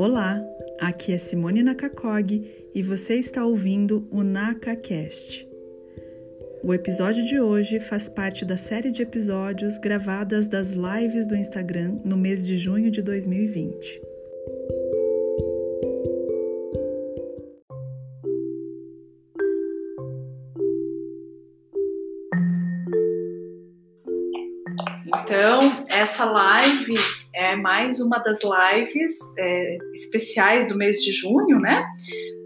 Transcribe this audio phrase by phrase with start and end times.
[0.00, 0.40] Olá,
[0.80, 5.44] aqui é Simone Nakakog e você está ouvindo o NakaCast.
[6.62, 11.98] O episódio de hoje faz parte da série de episódios gravadas das lives do Instagram
[12.04, 14.00] no mês de junho de 2020.
[25.08, 25.58] Então,
[25.90, 26.94] essa live
[27.48, 31.84] é mais uma das lives é, especiais do mês de junho, né?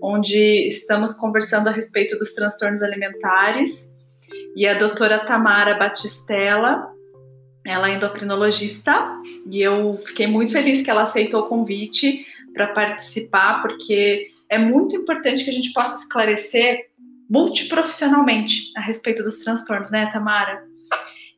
[0.00, 3.92] Onde estamos conversando a respeito dos transtornos alimentares.
[4.54, 6.88] E a doutora Tamara Batistella,
[7.66, 8.92] ela é endocrinologista,
[9.50, 14.94] e eu fiquei muito feliz que ela aceitou o convite para participar, porque é muito
[14.94, 16.86] importante que a gente possa esclarecer
[17.28, 20.62] multiprofissionalmente a respeito dos transtornos, né, Tamara?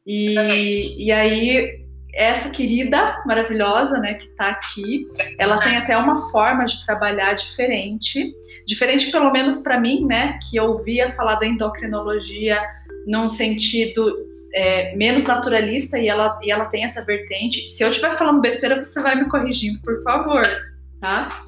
[0.07, 1.84] E, e aí
[2.15, 5.07] essa querida maravilhosa, né, que está aqui,
[5.39, 8.33] ela tem até uma forma de trabalhar diferente,
[8.67, 12.63] diferente pelo menos para mim, né, que eu ouvia falar da endocrinologia
[13.07, 14.17] num sentido
[14.55, 17.67] é, menos naturalista e ela, e ela tem essa vertente.
[17.69, 20.47] Se eu estiver falando besteira, você vai me corrigindo, por favor,
[21.01, 21.45] tá?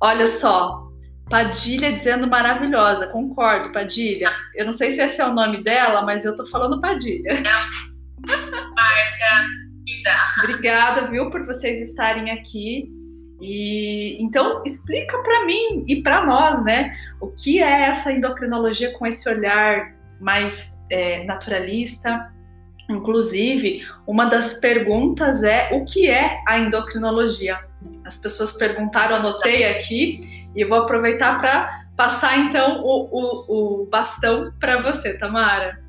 [0.00, 0.88] Olha só,
[1.28, 4.30] Padilha dizendo maravilhosa, concordo, Padilha.
[4.54, 7.42] Eu não sei se esse é o nome dela, mas eu tô falando Padilha.
[8.26, 9.63] Márcia,
[10.42, 12.90] Obrigada, viu, por vocês estarem aqui.
[13.40, 19.06] E então explica para mim e para nós, né, o que é essa endocrinologia com
[19.06, 22.32] esse olhar mais é, naturalista.
[22.88, 27.58] Inclusive, uma das perguntas é o que é a endocrinologia.
[28.04, 30.20] As pessoas perguntaram, anotei aqui
[30.54, 35.82] e vou aproveitar para passar então o, o, o bastão para você, Tamara.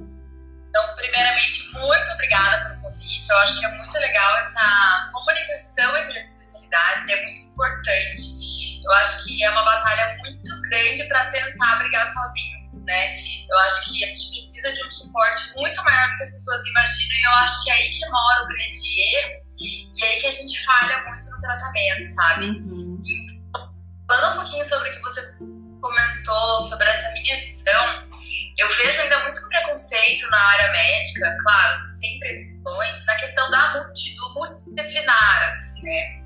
[0.75, 3.29] Então, primeiramente, muito obrigada pelo convite.
[3.29, 8.83] Eu acho que é muito legal essa comunicação entre as especialidades e é muito importante.
[8.83, 13.17] Eu acho que é uma batalha muito grande para tentar brigar sozinho, né?
[13.49, 16.65] Eu acho que a gente precisa de um suporte muito maior do que as pessoas
[16.65, 20.17] imaginam e eu acho que é aí que mora o grande erro e é aí
[20.19, 22.49] que a gente falha muito no tratamento, sabe?
[22.49, 23.01] Uhum.
[23.01, 23.73] Então,
[24.09, 25.37] falando um pouquinho sobre o que você
[25.79, 28.09] comentou, sobre essa minha visão,
[28.57, 33.73] eu vejo ainda muito preconceito na área médica, claro, tem sempre exceções, na questão da
[33.73, 36.21] multi, do multidisciplinar, assim, né?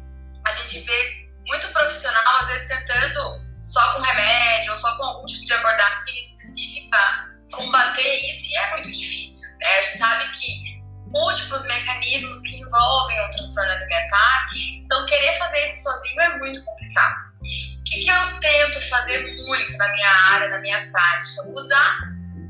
[0.46, 5.26] A gente vê muito profissional, às vezes, tentando só com remédio ou só com algum
[5.26, 9.80] tipo de abordagem específica combater isso e é muito difícil, né?
[9.80, 15.84] A gente sabe que múltiplos mecanismos que envolvem o transtorno alimentar, então querer fazer isso
[15.84, 17.18] sozinho é muito complicado.
[17.40, 21.48] O que, que eu tento fazer muito na minha área, na minha prática?
[21.48, 22.00] Usar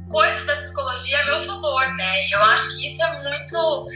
[0.10, 2.28] coisas da psicologia a meu favor, né?
[2.28, 3.88] E eu acho que isso é muito,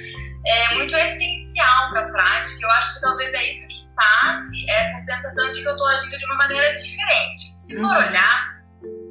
[0.45, 2.57] é, muito essencial para a prática.
[2.61, 6.17] Eu acho que talvez é isso que passe essa sensação de que eu estou agindo
[6.17, 7.53] de uma maneira diferente.
[7.57, 7.97] Se for uhum.
[7.97, 8.53] olhar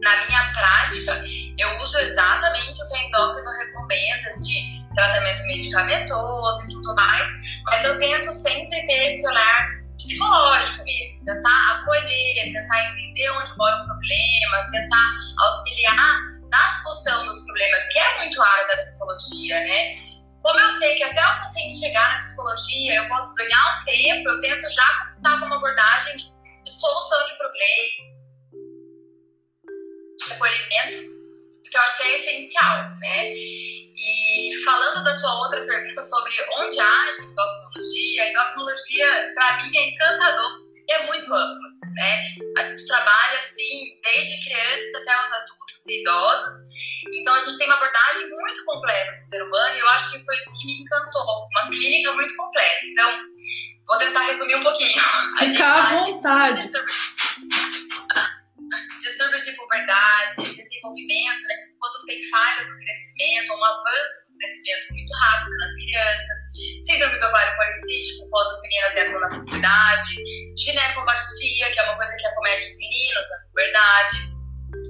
[0.02, 1.24] na minha prática,
[1.58, 7.28] eu uso exatamente o que a endócrino recomenda de tratamento medicamentoso e tudo mais,
[7.64, 13.82] mas eu tento sempre ter esse olhar psicológico mesmo, tentar acolher, tentar entender onde mora
[13.82, 19.96] o problema, tentar auxiliar na discussão dos problemas, que é muito área da psicologia, né?
[20.42, 24.28] Como eu sei que até o paciente chegar na psicologia eu posso ganhar um tempo,
[24.28, 27.88] eu tento já estar com uma abordagem de solução de problema,
[30.18, 30.98] de acolhimento,
[31.62, 33.32] porque eu acho que é essencial, né?
[33.34, 39.76] E falando da sua outra pergunta sobre onde age a endocrinologia, a endocrinologia, para mim,
[39.76, 40.52] é encantador,
[40.90, 42.24] é muito ampla, né?
[42.58, 46.72] A gente trabalha, assim, desde criança até os adultos, e idosos.
[47.12, 50.24] Então a gente tem uma abordagem muito completa do ser humano e eu acho que
[50.24, 52.86] foi isso que me encantou, uma clínica muito completa.
[52.86, 53.10] Então,
[53.86, 55.02] vou tentar resumir um pouquinho.
[55.40, 56.62] A Fica à vontade.
[59.72, 61.54] Puberdade, desenvolvimento, né?
[61.80, 66.40] quando tem falhas no crescimento, um avanço no crescimento muito rápido nas crianças,
[66.82, 70.14] síndrome do ovário policístico, quando as meninas entram na puberdade,
[70.58, 74.32] ginecomastia, que é uma coisa que acomete os meninos na puberdade,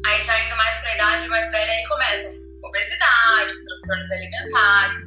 [0.07, 2.33] Aí já indo mais para a idade mais velha, aí começam
[2.65, 5.03] obesidade, os transtornos alimentares,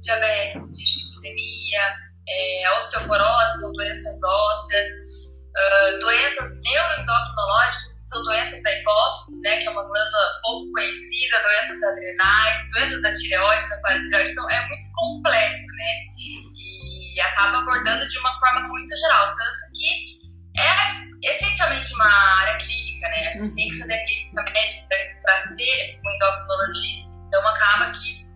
[0.00, 1.94] diabetes, dislipidemia,
[2.28, 9.70] é, osteoporose, então doenças ósseas, uh, doenças neuroendocrinológicas, são doenças da hipófise, né, que é
[9.70, 15.66] uma glândula pouco conhecida, doenças adrenais, doenças da tireoide, da paratireoide, então é muito completo,
[15.76, 20.20] né, e acaba abordando de uma forma muito geral, tanto que
[20.58, 23.28] é essencialmente uma área clínica né?
[23.28, 27.16] A gente tem que fazer a clínica médica antes para ser um endocrinologista.
[27.26, 28.26] Então acaba que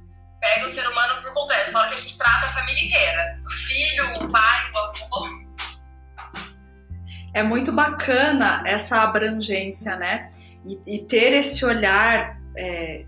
[0.40, 1.70] pega o ser humano por completo.
[1.70, 3.40] Fala que a gente trata a família inteira.
[3.44, 5.43] O filho, o pai, o avô.
[7.34, 10.28] É muito bacana essa abrangência, né?
[10.64, 13.04] E, e ter esse olhar é,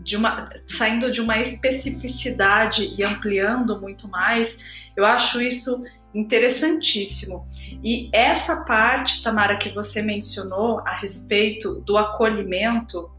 [0.00, 5.82] de uma, saindo de uma especificidade e ampliando muito mais, eu acho isso
[6.14, 7.44] interessantíssimo.
[7.82, 13.10] E essa parte, Tamara, que você mencionou a respeito do acolhimento,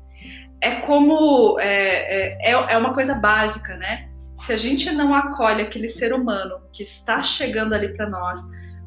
[0.62, 4.09] é como é, é, é uma coisa básica, né?
[4.36, 8.39] Se a gente não acolhe aquele ser humano que está chegando ali para nós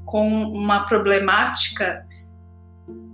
[0.09, 2.07] com uma problemática,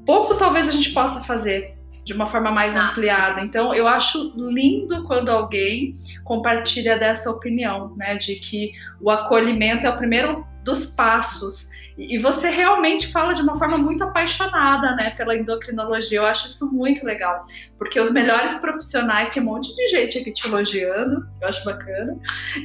[0.06, 1.75] pouco talvez a gente possa fazer
[2.05, 3.41] de uma forma mais ampliada.
[3.41, 5.93] Então, eu acho lindo quando alguém
[6.23, 11.70] compartilha dessa opinião, né, de que o acolhimento é o primeiro dos passos.
[11.96, 16.19] E você realmente fala de uma forma muito apaixonada, né, pela endocrinologia.
[16.19, 17.41] Eu acho isso muito legal,
[17.79, 22.17] porque os melhores profissionais, tem um monte de gente aqui te elogiando, eu acho bacana.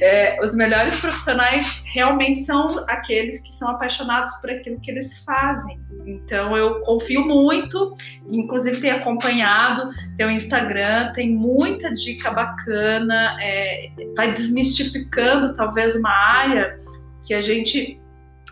[0.02, 5.78] É, os melhores profissionais realmente são aqueles que são apaixonados por aquilo que eles fazem.
[6.06, 7.94] Então eu confio muito,
[8.28, 16.74] inclusive tenho acompanhado teu Instagram, tem muita dica bacana, é, vai desmistificando talvez uma área
[17.24, 17.99] que a gente,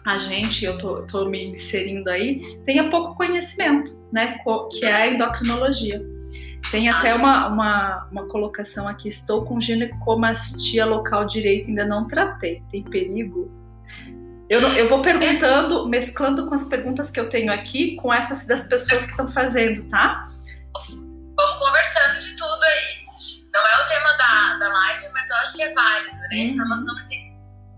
[0.05, 4.39] a gente, eu tô, tô me inserindo aí, tenha pouco conhecimento, né?
[4.71, 6.03] Que é a endocrinologia.
[6.71, 12.63] Tem até uma, uma, uma colocação aqui: estou com ginecomastia local direito, ainda não tratei.
[12.71, 13.51] Tem perigo?
[14.49, 18.47] Eu, não, eu vou perguntando, mesclando com as perguntas que eu tenho aqui, com essas
[18.47, 20.23] das pessoas que estão fazendo, tá?
[21.37, 23.07] Vamos conversando de tudo aí.
[23.53, 26.29] Não é o tema da, da live, mas eu acho que é válido, né?
[26.33, 26.39] Uhum.
[26.39, 27.28] Informação assim,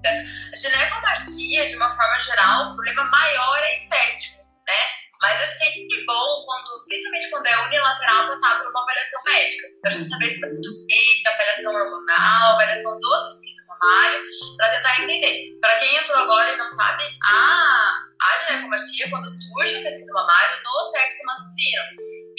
[0.09, 5.01] a ginecomastia, de uma forma geral, o problema maior é estético, né?
[5.21, 9.91] Mas é sempre bom, quando, principalmente quando é unilateral, passar por uma avaliação médica, para
[9.91, 14.23] a gente saber se está tudo bem, avaliação hormonal, avaliação do tecido mamário,
[14.57, 15.59] para tentar entender.
[15.61, 20.63] Para quem entrou agora e não sabe, a, a ginecomastia quando surge o tecido mamário
[20.65, 21.83] no sexo masculino.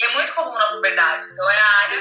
[0.00, 2.00] E é muito comum na puberdade, então é a área,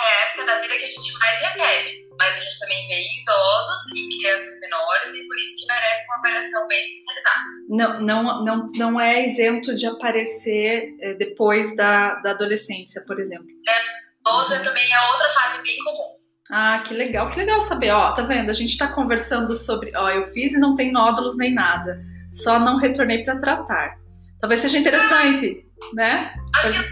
[0.00, 3.02] é a época da vida que a gente mais recebe mas a gente também vê
[3.22, 7.40] idosos e crianças menores e por isso que merece uma avaliação bem especializada.
[7.70, 13.46] Não, não, não, não é isento de aparecer é, depois da, da adolescência, por exemplo.
[13.66, 13.72] É,
[14.20, 16.20] idoso também é outra fase bem comum.
[16.50, 17.90] Ah, que legal, que legal saber.
[17.90, 18.50] Ó, tá vendo?
[18.50, 22.02] A gente tá conversando sobre, ó, eu fiz e não tem nódulos nem nada.
[22.30, 23.96] Só não retornei para tratar.
[24.38, 25.64] Talvez seja interessante,
[25.94, 26.34] né?
[26.60, 26.84] Que muito.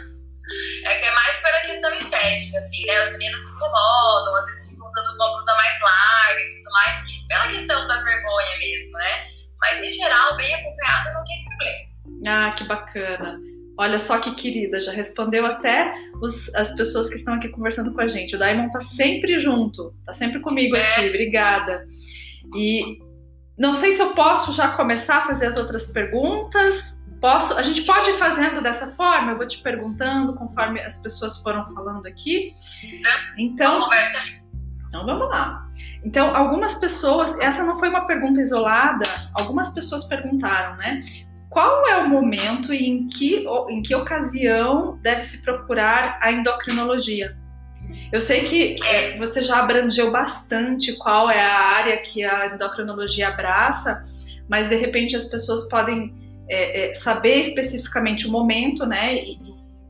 [0.84, 3.00] É que é mais pela questão estética, assim, né?
[3.02, 7.26] Os meninos se incomodam, às vezes ficam usando uma blusa mais larga e tudo mais,
[7.28, 9.28] pela questão da vergonha mesmo, né?
[9.60, 11.96] Mas em geral, bem acompanhado não tem problema.
[12.26, 13.40] Ah, que bacana.
[13.78, 18.00] Olha só que querida, já respondeu até os, as pessoas que estão aqui conversando com
[18.00, 18.34] a gente.
[18.34, 20.80] O Daimon tá sempre junto, tá sempre comigo é.
[20.80, 21.84] aqui, obrigada.
[22.54, 22.98] E
[23.58, 27.05] não sei se eu posso já começar a fazer as outras perguntas.
[27.26, 29.32] Posso, a gente pode ir fazendo dessa forma?
[29.32, 32.52] Eu vou te perguntando conforme as pessoas foram falando aqui.
[33.36, 33.88] Então,
[34.86, 35.66] então vamos lá.
[36.04, 39.02] Então, algumas pessoas, essa não foi uma pergunta isolada,
[39.40, 41.00] algumas pessoas perguntaram, né?
[41.50, 47.36] Qual é o momento e em que, em que ocasião deve se procurar a endocrinologia?
[48.12, 53.26] Eu sei que é, você já abrangeu bastante qual é a área que a endocrinologia
[53.26, 54.00] abraça,
[54.48, 59.38] mas de repente as pessoas podem é, é, saber especificamente o momento, né, e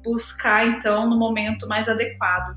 [0.04, 2.56] buscar então no momento mais adequado.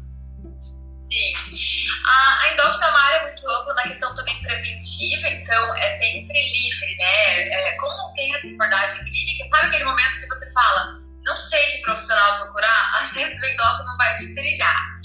[1.11, 1.99] Sim.
[2.05, 7.41] A, a endocrinologia é muito ampla na questão também preventiva, então é sempre livre, né?
[7.49, 12.39] É, como tem abordagem clínica, sabe aquele momento que você fala, não sei que profissional
[12.39, 14.95] procurar, às vezes o endócrino vai te trilhar.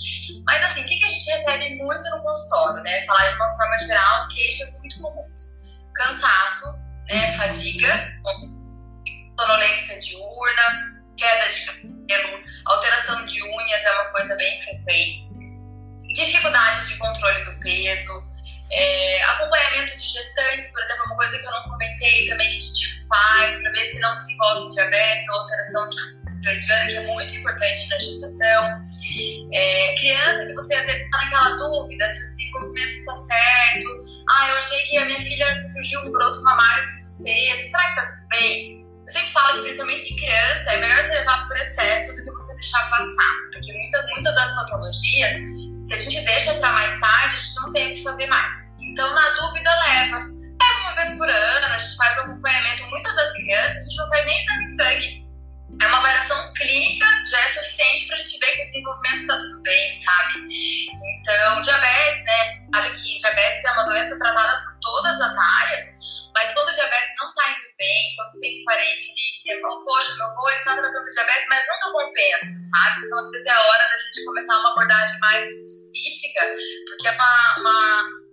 [0.45, 3.01] Mas assim, o que, que a gente recebe muito no consultório, né?
[3.01, 5.65] Falar de uma forma geral, queixas muito comuns.
[5.95, 7.35] Cansaço, né?
[7.37, 8.13] Fadiga,
[9.39, 15.29] sonolência diurna, queda de cabelo, alteração de unhas é uma coisa bem frequente,
[16.15, 18.35] dificuldade de controle do peso,
[18.73, 22.61] é, acompanhamento de gestantes, por exemplo, uma coisa que eu não comentei também que a
[22.61, 25.97] gente faz para ver se não desenvolve diabetes ou alteração de
[26.45, 28.85] tiroidiana, que é muito importante na gestação.
[29.53, 34.05] É, criança que você às vezes está naquela dúvida se o desenvolvimento está certo.
[34.31, 37.65] Ah, eu achei que a minha filha surgiu um broto mamário muito cedo.
[37.65, 38.84] Será que está tudo bem?
[39.05, 42.31] Eu sempre falo que, principalmente em criança, é melhor você levar por excesso do que
[42.31, 43.35] você deixar passar.
[43.53, 45.33] Porque muitas muita das patologias,
[45.85, 48.75] se a gente deixa para mais tarde, a gente não tem o que fazer mais.
[48.81, 50.21] Então, na dúvida, leva.
[50.59, 52.87] Pega uma vez por ano, a gente faz o acompanhamento.
[52.89, 55.25] Muitas das crianças, a gente não faz nem exame de sangue.
[55.83, 59.37] É uma variação clínica, já é suficiente para a gente ver que o desenvolvimento está
[59.37, 60.49] tudo bem, sabe?
[61.21, 62.65] Então, diabetes, né?
[62.73, 65.83] Sabe que diabetes é uma doença tratada por todas as áreas,
[66.35, 68.13] mas quando o diabetes não está indo bem.
[68.13, 71.11] Então, se tem um parente ali que é bom, poxa, meu avô ele tá tratando
[71.11, 73.07] diabetes, mas nunca compensa, sabe?
[73.07, 76.41] Então, às vezes é hora da gente começar uma abordagem mais específica,
[76.91, 78.25] porque é uma, uma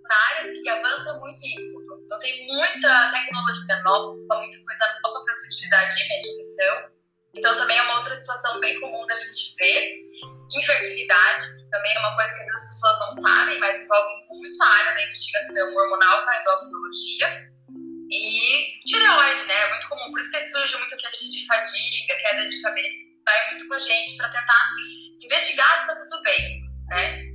[0.41, 2.01] que avança muito estudo.
[2.01, 6.91] Então, tem muita tecnologia nova, muita coisa nova para se utilizar de medicação.
[7.33, 10.01] Então, também é uma outra situação bem comum da gente ver.
[10.53, 14.63] Infertilidade também é uma coisa que às vezes as pessoas não sabem, mas envolve muito
[14.63, 17.50] a área da investigação hormonal para a endocrinologia.
[18.11, 19.53] E tireoide, né?
[19.53, 22.87] É muito comum, por isso que surge muito queixa de fadiga, queda de cabelo.
[23.25, 24.69] Vai muito com a gente para tentar
[25.21, 27.31] investigar se está tudo bem, né?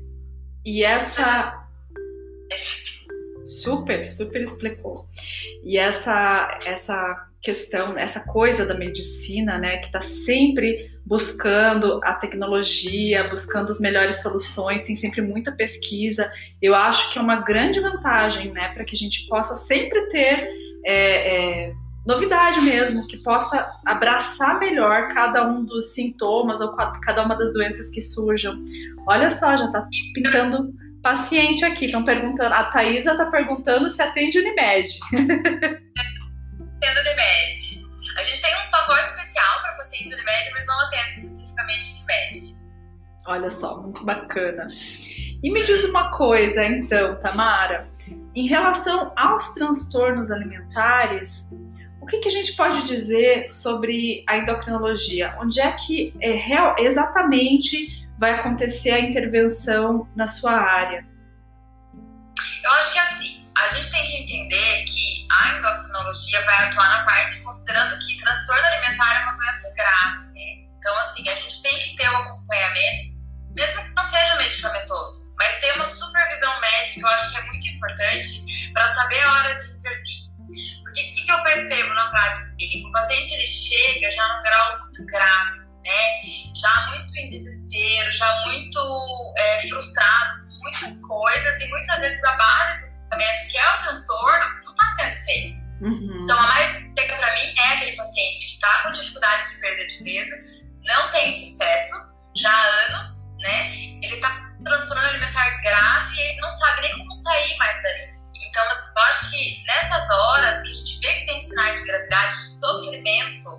[0.66, 1.66] E essa.
[3.46, 5.06] Super, super explicou.
[5.62, 13.28] E essa, essa questão, essa coisa da medicina, né, que está sempre buscando a tecnologia,
[13.28, 16.28] buscando as melhores soluções, tem sempre muita pesquisa.
[16.60, 20.48] Eu acho que é uma grande vantagem, né, para que a gente possa sempre ter
[20.84, 21.72] é, é,
[22.04, 27.90] novidade mesmo, que possa abraçar melhor cada um dos sintomas ou cada uma das doenças
[27.90, 28.56] que surjam.
[29.06, 30.74] Olha só, já está pintando
[31.06, 31.86] paciente aqui.
[31.86, 34.88] Estão perguntando, a Thaisa está perguntando se atende Unimed.
[35.12, 37.86] Atendo Unimed.
[38.18, 42.56] A gente tem um pacote especial para pacientes Unimed, mas não atende especificamente Unimed.
[43.24, 44.66] Olha só, muito bacana.
[45.42, 47.88] E me diz uma coisa, então, Tamara,
[48.34, 51.52] em relação aos transtornos alimentares,
[52.00, 55.36] o que, que, a gente pode dizer sobre a endocrinologia?
[55.40, 61.06] Onde é que é real, exatamente vai acontecer a intervenção na sua área?
[62.62, 67.04] Eu acho que assim, a gente tem que entender que a endocrinologia vai atuar na
[67.04, 70.68] parte considerando que transtorno alimentar é uma doença grave, né?
[70.78, 73.16] Então, assim, a gente tem que ter o um acompanhamento,
[73.54, 77.68] mesmo que não seja medicamentoso, mas ter uma supervisão médica, eu acho que é muito
[77.68, 80.26] importante para saber a hora de intervir.
[80.82, 82.88] Porque o que, que eu percebo na prática clínica?
[82.88, 86.52] O paciente ele chega já num grau muito grave, né?
[86.54, 92.32] Já muito em desespero, já muito é, frustrado com muitas coisas e muitas vezes a
[92.32, 95.52] base do tratamento, que é o transtorno, não está sendo feito.
[95.80, 96.22] Uhum.
[96.24, 100.02] Então, a maioria para mim é aquele paciente que está com dificuldade de perda de
[100.02, 100.32] peso,
[100.84, 103.76] não tem sucesso já há anos, né?
[104.02, 108.16] Ele está com transtorno alimentar grave e ele não sabe nem como sair mais dali.
[108.48, 112.36] Então, eu acho que nessas horas que a gente vê que tem sinais de gravidade,
[112.38, 113.58] de sofrimento,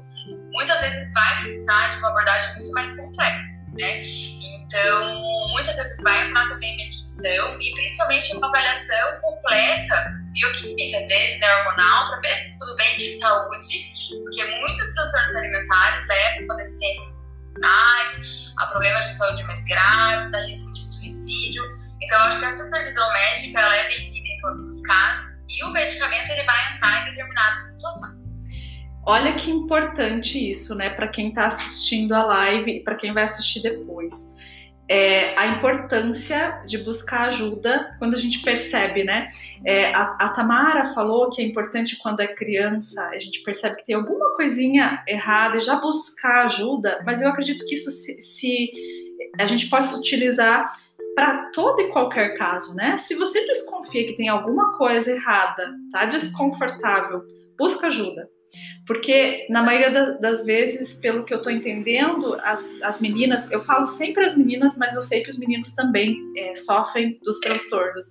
[0.58, 3.38] muitas vezes vai precisar de uma abordagem muito mais completa,
[3.78, 4.02] né?
[4.04, 9.96] Então, muitas vezes vai entrar também medicação e principalmente uma avaliação completa,
[10.34, 15.36] bioquímica, às vezes, né, hormonal, para ver se tudo bem de saúde, porque muitos transtornos
[15.36, 17.22] alimentares levam a deficiências
[17.56, 18.18] hormonais,
[18.58, 21.64] a problemas de saúde mais graves, a risco de suicídio.
[22.02, 25.70] Então, acho que a supervisão médica ela é bem-vinda em todos os casos e o
[25.70, 28.27] medicamento ele vai entrar em determinadas situações.
[29.10, 33.24] Olha que importante isso, né, para quem está assistindo a live e para quem vai
[33.24, 34.36] assistir depois.
[34.90, 39.30] É, a importância de buscar ajuda quando a gente percebe, né?
[39.66, 43.86] É, a, a, Tamara falou que é importante quando é criança, a gente percebe que
[43.86, 48.72] tem alguma coisinha errada e já buscar ajuda, mas eu acredito que isso se, se
[49.40, 50.66] a gente possa utilizar
[51.16, 52.98] para todo e qualquer caso, né?
[52.98, 57.24] Se você desconfia que tem alguma coisa errada, tá desconfortável,
[57.58, 58.30] busca ajuda.
[58.88, 63.86] Porque, na maioria das vezes, pelo que eu estou entendendo, as, as meninas, eu falo
[63.86, 68.06] sempre as meninas, mas eu sei que os meninos também é, sofrem dos transtornos.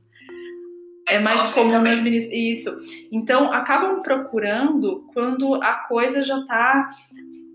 [1.09, 2.29] É, é mais comum nas meninas.
[2.31, 2.71] Isso.
[3.11, 6.87] Então, acabam procurando quando a coisa já está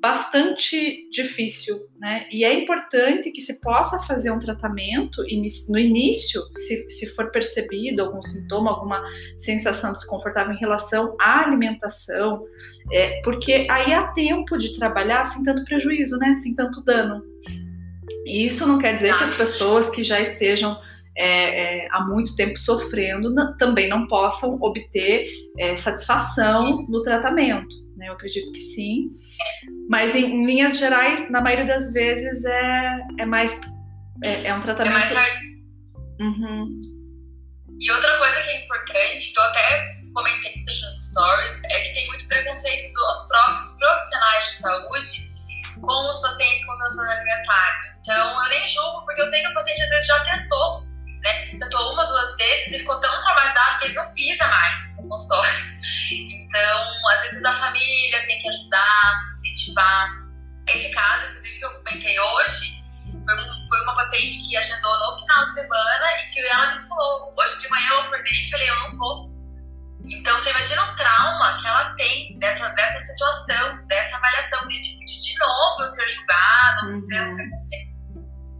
[0.01, 2.25] bastante difícil, né?
[2.31, 5.21] E é importante que se possa fazer um tratamento
[5.69, 9.01] no início, se, se for percebido algum sintoma, alguma
[9.37, 12.43] sensação desconfortável em relação à alimentação,
[12.91, 16.35] é, porque aí há tempo de trabalhar sem tanto prejuízo, né?
[16.35, 17.23] Sem tanto dano.
[18.25, 20.75] E isso não quer dizer que as pessoas que já estejam
[21.15, 25.27] é, é, há muito tempo sofrendo também não possam obter
[25.59, 28.09] é, satisfação no tratamento né?
[28.09, 29.11] Eu acredito que sim.
[29.87, 33.61] Mas em, em linhas gerais, na maioria das vezes é, é mais
[34.23, 34.97] é, é um tratamento.
[34.97, 35.33] É mais
[36.19, 36.81] uhum.
[37.79, 42.07] E outra coisa que é importante, que eu até comentei nos stories, é que tem
[42.07, 45.31] muito preconceito dos próprios profissionais de saúde
[45.79, 47.81] com os pacientes com transtorno alimentar.
[48.01, 50.81] Então, eu nem julgo, porque eu sei que o paciente às vezes já tentou,
[51.21, 51.47] né?
[51.59, 55.51] Tentou uma, duas vezes e ficou tão traumatizado que ele não pisa mais no consultório.
[56.51, 60.09] Então, às vezes a família tem que ajudar, incentivar.
[60.67, 65.17] Esse caso, inclusive, que eu comentei hoje, foi, um, foi uma paciente que agendou no
[65.21, 68.69] final de semana e que ela me falou: hoje de manhã eu acordei e falei,
[68.69, 69.31] eu não vou.
[70.03, 75.05] Então, você imagina o trauma que ela tem dessa, dessa situação, dessa avaliação de, de,
[75.05, 77.01] de novo ser julgado, uhum.
[77.07, 77.91] ser preconceito.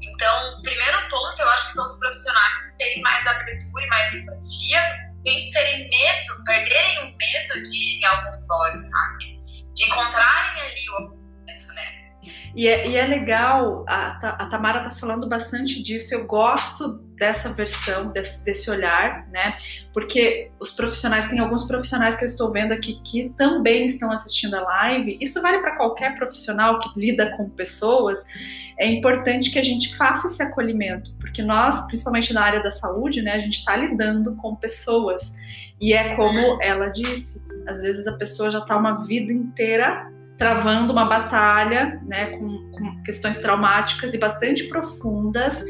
[0.02, 4.14] Então, primeiro ponto, eu acho que são os profissionais que têm mais abertura e mais
[4.14, 9.42] empatia, tem terem medo, perderem o medo de ir ao consultório, sabe?
[9.75, 12.01] De encontrarem ali o momento, né?
[12.56, 17.54] E é, e é legal, a, a Tamara tá falando bastante disso, eu gosto dessa
[17.54, 19.56] versão, desse, desse olhar, né?
[19.94, 24.56] Porque os profissionais, tem alguns profissionais que eu estou vendo aqui que também estão assistindo
[24.56, 28.18] a live, isso vale para qualquer profissional que lida com pessoas,
[28.78, 33.22] é importante que a gente faça esse acolhimento, porque nós, principalmente na área da saúde,
[33.22, 35.38] né, a gente está lidando com pessoas.
[35.80, 40.92] E é como ela disse, às vezes a pessoa já está uma vida inteira travando
[40.92, 45.64] uma batalha, né, com, com questões traumáticas e bastante profundas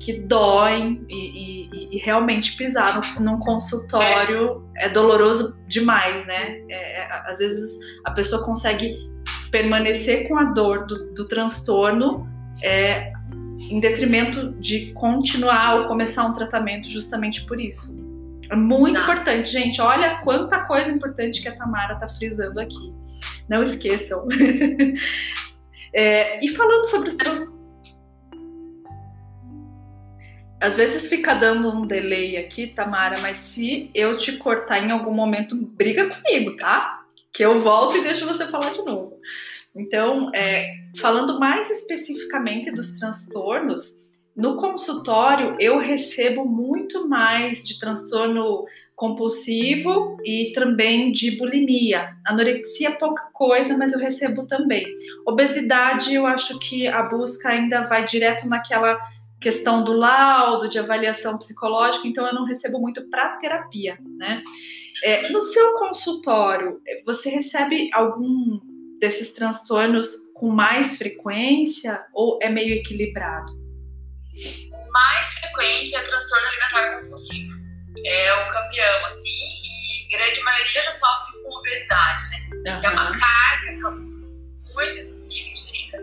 [0.00, 6.60] que doem e, e, e realmente pisar no, num consultório é, é doloroso demais, né?
[6.68, 8.96] É, é, às vezes a pessoa consegue
[9.50, 12.26] permanecer com a dor do, do transtorno
[12.62, 13.11] é,
[13.72, 18.04] em detrimento de continuar ou começar um tratamento justamente por isso.
[18.50, 19.80] É muito importante, gente.
[19.80, 22.92] Olha quanta coisa importante que a Tamara está frisando aqui.
[23.48, 24.28] Não esqueçam.
[25.90, 27.50] é, e falando sobre os trans...
[30.60, 35.14] Às vezes fica dando um delay aqui, Tamara, mas se eu te cortar em algum
[35.14, 37.06] momento, briga comigo, tá?
[37.32, 39.11] Que eu volto e deixo você falar de novo.
[39.74, 40.66] Então, é,
[40.98, 48.64] falando mais especificamente dos transtornos, no consultório eu recebo muito mais de transtorno
[48.94, 52.16] compulsivo e também de bulimia.
[52.26, 54.86] Anorexia é pouca coisa, mas eu recebo também.
[55.26, 58.98] Obesidade, eu acho que a busca ainda vai direto naquela
[59.40, 64.40] questão do laudo, de avaliação psicológica, então eu não recebo muito para terapia, né?
[65.02, 68.60] É, no seu consultório, você recebe algum
[69.02, 73.52] desses transtornos com mais frequência ou é meio equilibrado?
[73.52, 77.62] O mais frequente é transtorno alimentar compulsivo
[78.06, 82.48] é o campeão, assim, e grande maioria já sofre com obesidade, né?
[82.52, 82.80] Uhum.
[82.82, 85.98] É uma carga muito excessiva ingerida.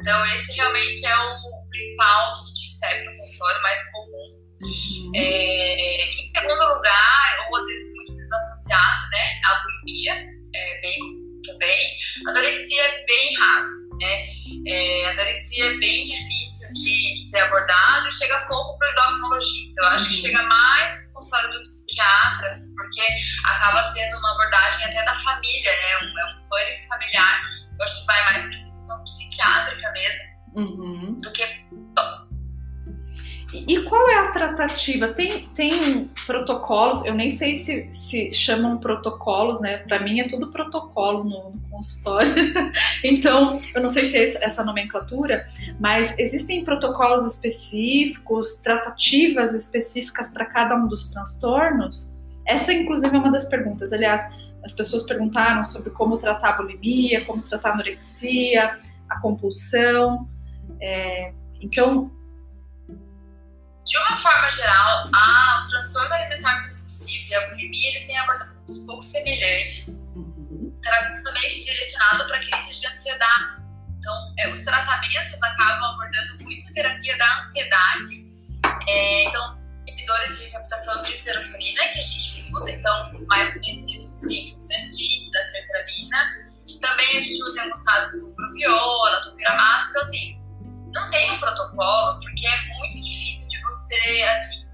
[0.00, 4.40] Então, esse realmente é o principal que a gente recebe no consultório, mais comum.
[4.62, 5.12] Uhum.
[5.14, 10.14] É, em segundo lugar, ou às vezes muitas vezes associado, né, à bulimia,
[10.54, 11.19] é bem
[11.52, 11.98] também.
[12.26, 13.68] A anorexia é bem raro,
[14.00, 14.28] né?
[14.66, 18.92] É, a anorexia é bem difícil de, de ser abordada e chega pouco para o
[18.92, 19.80] endocrinologista.
[19.80, 20.10] Eu acho uhum.
[20.10, 23.02] que chega mais consultório do psiquiatra, porque
[23.44, 25.96] acaba sendo uma abordagem até da família, né?
[25.98, 30.24] Um, é um pânico familiar que eu acho que vai mais para questão psiquiátrica mesmo,
[30.56, 31.18] uhum.
[31.18, 31.42] do que
[33.52, 35.08] e qual é a tratativa?
[35.08, 39.78] Tem, tem protocolos, eu nem sei se, se chamam protocolos, né?
[39.78, 42.34] Para mim é tudo protocolo no, no consultório.
[43.02, 45.42] então, eu não sei se é essa nomenclatura,
[45.80, 52.20] mas existem protocolos específicos, tratativas específicas para cada um dos transtornos?
[52.46, 53.92] Essa, inclusive, é uma das perguntas.
[53.92, 54.22] Aliás,
[54.64, 60.28] as pessoas perguntaram sobre como tratar a bulimia, como tratar a anorexia, a compulsão.
[60.80, 62.10] É, então,
[63.84, 68.78] de uma forma geral, a, o transtorno alimentar compulsivo e a bulimia eles têm abordagens
[68.78, 70.78] um pouco semelhantes, uhum.
[70.82, 73.60] tratamento meio que direcionado para crises de ansiedade.
[73.98, 78.26] Então, é, os tratamentos acabam abordando muito a terapia da ansiedade.
[78.88, 84.50] É, então, inibidores de recaptação de serotonina, que a gente usa, então, mais conhecidos assim,
[84.50, 86.50] fluoxetina, da sertralina.
[86.80, 89.88] Também a gente usa em alguns casos o propiona, topiramato.
[89.88, 90.40] Então, assim,
[90.92, 93.19] não tem um protocolo, porque é muito difícil
[93.90, 94.68] você, assim,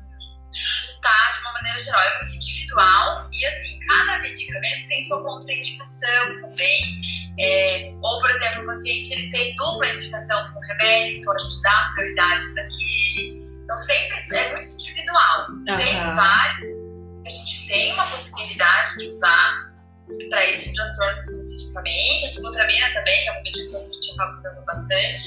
[0.52, 2.00] chutar de uma maneira geral.
[2.00, 7.00] É muito individual e, assim, cada medicamento tem sua contraindicação também.
[7.38, 11.62] É, ou, por exemplo, o paciente ele tem dupla indicação com remédio, então a gente
[11.62, 13.46] dá prioridade para aquele.
[13.64, 15.50] Então, sempre é muito individual.
[15.50, 15.76] Uhum.
[15.76, 16.86] Tem vários
[17.26, 19.72] a gente tem uma possibilidade de usar
[20.30, 22.24] para esses transtornos especificamente.
[22.24, 25.22] A sibutramina também, que é uma medicação que a gente acaba usando bastante.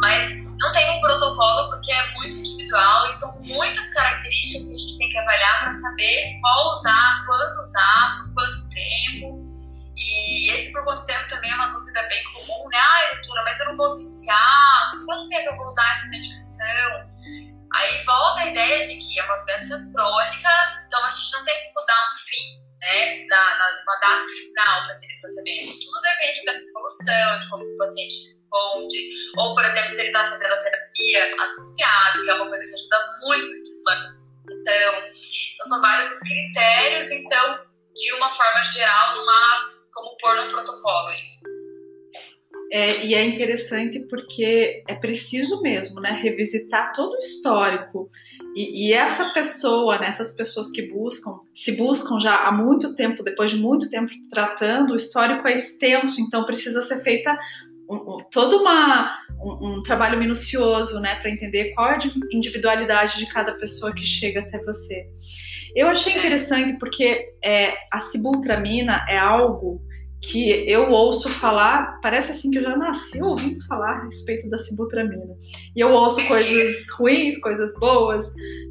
[0.00, 4.76] Mas não tem um protocolo porque é muito individual e são muitas características que a
[4.76, 9.44] gente tem que avaliar para saber qual usar, quando usar, por quanto tempo.
[9.96, 12.78] E esse por quanto tempo também é uma dúvida bem comum, né?
[12.78, 17.08] Ah, doutora, mas eu não vou viciar, por quanto tempo eu vou usar essa medicação?
[17.74, 20.48] Aí volta a ideia de que é uma doença crônica,
[20.86, 23.26] então a gente não tem que mudar um fim, né?
[23.26, 25.78] Da, na, uma data final para aquele tratamento.
[25.80, 28.98] Tudo depende da evolução, de como o paciente responde,
[29.38, 32.74] ou, por exemplo, se ele está fazendo a terapia associado, que é uma coisa que
[32.74, 34.18] ajuda muito no desmatamento.
[34.50, 39.78] Então, são vários os critérios, então, de uma forma geral, não há
[40.20, 41.57] pôr num protocolo isso.
[42.70, 48.10] É, e é interessante porque é preciso mesmo, né, revisitar todo o histórico.
[48.54, 53.22] E, e, essa pessoa, né, essas pessoas que buscam, se buscam já há muito tempo,
[53.22, 57.34] depois de muito tempo tratando, o histórico é extenso, então precisa ser feita
[57.88, 61.98] um, um, todo uma, um, um, trabalho minucioso, né, para entender qual é a
[62.30, 65.06] individualidade de cada pessoa que chega até você.
[65.74, 69.80] Eu achei interessante porque é, a sibutramina é algo
[70.22, 74.58] que eu ouço falar, parece assim que eu já nasci ouvindo falar a respeito da
[74.58, 75.34] sibutramina.
[75.76, 78.24] E eu ouço coisas ruins, coisas boas.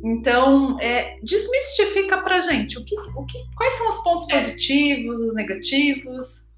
[0.03, 5.35] Então, é, desmistifica pra gente o que, o que, quais são os pontos positivos, os
[5.35, 6.53] negativos.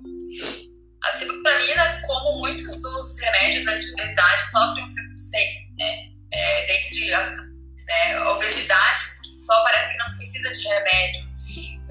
[1.04, 6.10] A sibutramina, como muitos dos remédios anti-obesidade, sofre um preconceito, né?
[6.32, 7.49] É, dentre as
[7.89, 8.13] né?
[8.17, 11.28] A obesidade por si só parece que não precisa de remédio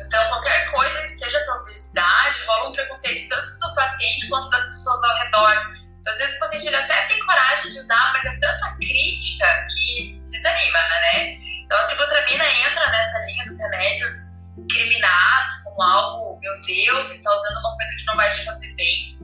[0.08, 4.64] então, qualquer coisa que seja para obesidade, rola um preconceito tanto do paciente quanto das
[4.64, 5.78] pessoas ao redor.
[6.00, 10.22] Então, às vezes o paciente até tem coragem de usar, mas é tanta crítica que
[10.24, 11.32] desanima, né?
[11.62, 14.16] Então, a ciclotramina entra nessa linha dos remédios
[14.72, 18.74] criminados como algo, meu Deus, você está usando uma coisa que não vai te fazer
[18.76, 19.18] bem.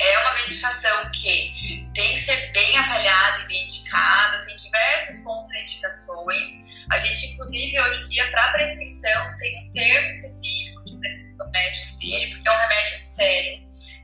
[0.00, 6.67] É uma medicação que tem que ser bem avaliada e bem indicada, tem diversas contraindicações.
[6.90, 10.82] A gente, inclusive, hoje em dia, para prescrição, tem um termo específico
[11.36, 13.60] do médico dele, porque é um remédio sério.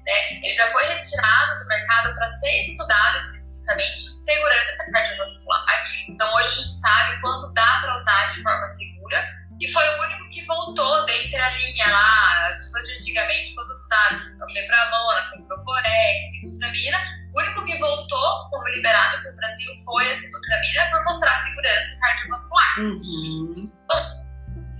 [0.07, 0.41] Né?
[0.43, 5.85] Ele já foi retirado do mercado para ser estudado especificamente em segurança cardiovascular.
[6.09, 9.45] Então, hoje a gente sabe quando dá para usar de forma segura.
[9.61, 12.49] E foi o único que voltou dentre a linha lá.
[12.49, 16.99] As pessoas de antigamente todas usaram fepramona, feproporex, ciclotramina
[17.35, 21.99] o único que voltou como liberado para o Brasil foi a ciclotramina por mostrar segurança
[22.01, 22.79] cardiovascular.
[22.79, 23.73] Uhum.
[23.89, 24.25] Bom,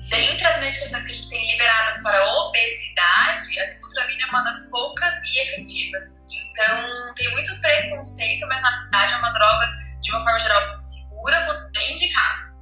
[0.09, 4.71] dentre as medicações que a gente tem liberadas para obesidade, a ciclotramina é uma das
[4.71, 6.23] poucas e efetivas.
[6.31, 9.67] Então, tem muito preconceito, mas na verdade é uma droga,
[10.01, 12.54] de uma forma geral, segura bem indicada.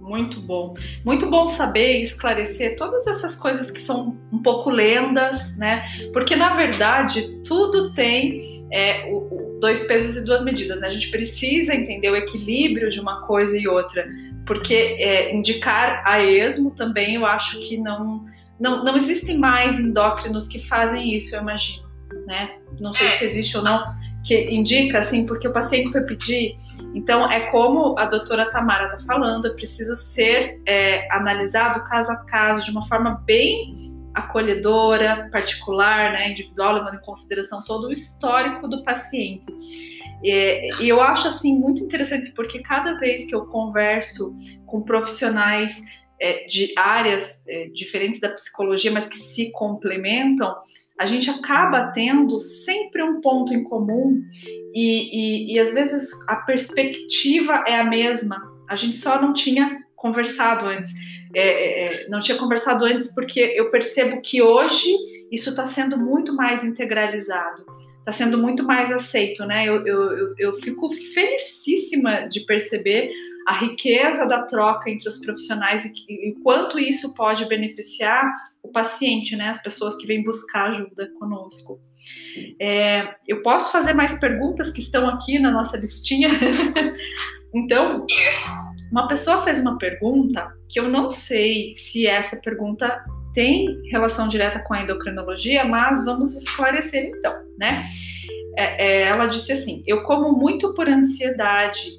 [0.00, 0.74] Muito bom.
[1.04, 5.84] Muito bom saber e esclarecer todas essas coisas que são um pouco lendas, né?
[6.12, 10.86] Porque na verdade tudo tem é, o, o, dois pesos e duas medidas, né?
[10.86, 14.06] A gente precisa entender o equilíbrio de uma coisa e outra,
[14.46, 18.24] porque é, indicar a esmo também eu acho que não,
[18.58, 21.88] não, não existem mais endócrinos que fazem isso, eu imagino,
[22.24, 22.52] né?
[22.78, 23.97] Não sei se existe ou não
[24.28, 26.54] que indica assim, porque o paciente foi pedir.
[26.94, 32.16] Então, é como a doutora Tamara está falando, é preciso ser é, analisado caso a
[32.26, 33.74] caso, de uma forma bem
[34.12, 39.46] acolhedora, particular, né, individual, levando em consideração todo o histórico do paciente.
[40.22, 44.36] E, e eu acho assim muito interessante porque cada vez que eu converso
[44.66, 45.80] com profissionais
[46.20, 50.54] é, de áreas é, diferentes da psicologia, mas que se complementam,
[50.98, 54.20] a gente acaba tendo sempre um ponto em comum
[54.74, 58.36] e, e, e às vezes a perspectiva é a mesma.
[58.68, 60.90] A gente só não tinha conversado antes.
[61.34, 64.92] É, é, é não tinha conversado antes porque eu percebo que hoje
[65.30, 67.64] isso está sendo muito mais integralizado,
[67.98, 69.68] está sendo muito mais aceito, né?
[69.68, 73.12] Eu, eu, eu, eu fico felicíssima de perceber
[73.48, 78.30] a riqueza da troca entre os profissionais e, o quanto isso pode beneficiar
[78.62, 79.48] o paciente, né?
[79.48, 81.80] As pessoas que vêm buscar ajuda conosco.
[82.60, 86.28] É, eu posso fazer mais perguntas que estão aqui na nossa listinha?
[87.54, 88.04] então,
[88.92, 94.58] uma pessoa fez uma pergunta que eu não sei se essa pergunta tem relação direta
[94.58, 97.86] com a endocrinologia, mas vamos esclarecer então, né?
[98.58, 101.98] É, é, ela disse assim: eu como muito por ansiedade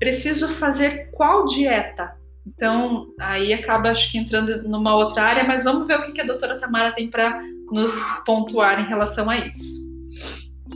[0.00, 2.18] preciso fazer qual dieta?
[2.46, 6.24] Então, aí acaba, acho que entrando numa outra área, mas vamos ver o que a
[6.24, 7.38] doutora Tamara tem para
[7.70, 7.92] nos
[8.24, 9.88] pontuar em relação a isso.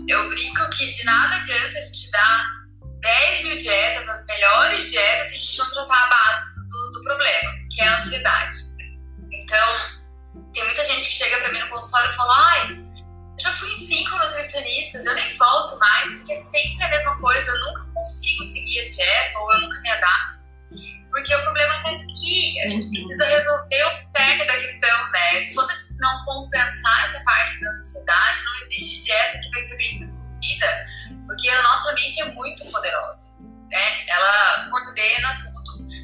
[0.06, 2.46] Eu brinco que de nada adianta a gente dar
[3.00, 7.04] 10 mil dietas, as melhores dietas, se a gente não tratar a base do, do
[7.04, 8.54] problema, que é a ansiedade.
[9.32, 9.68] Então,
[10.52, 12.84] tem muita gente que chega para mim no consultório e fala: ai,
[13.40, 17.50] já fui em cinco nutricionistas, eu nem volto mais, porque é sempre a mesma coisa,
[17.50, 20.34] eu nunca consigo seguir a dieta ou eu nunca me adapto.
[21.10, 25.44] Porque o problema está aqui, a gente precisa resolver o término da questão, né?
[25.44, 29.76] Enquanto a gente não compensar essa parte da ansiedade, não existe dieta que vai ser
[29.76, 30.86] bem sucedida,
[31.26, 33.38] porque a nossa mente é muito poderosa,
[33.70, 34.08] né?
[34.08, 35.54] Ela coordena tudo.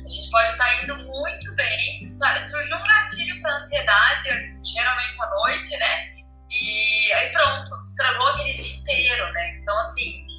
[0.04, 4.28] A gente pode estar indo muito bem, surge um gatilho para ansiedade,
[4.64, 6.10] geralmente à noite, né?
[6.48, 9.58] E aí pronto, estragou aquele dia inteiro, né?
[9.60, 10.29] Então, assim,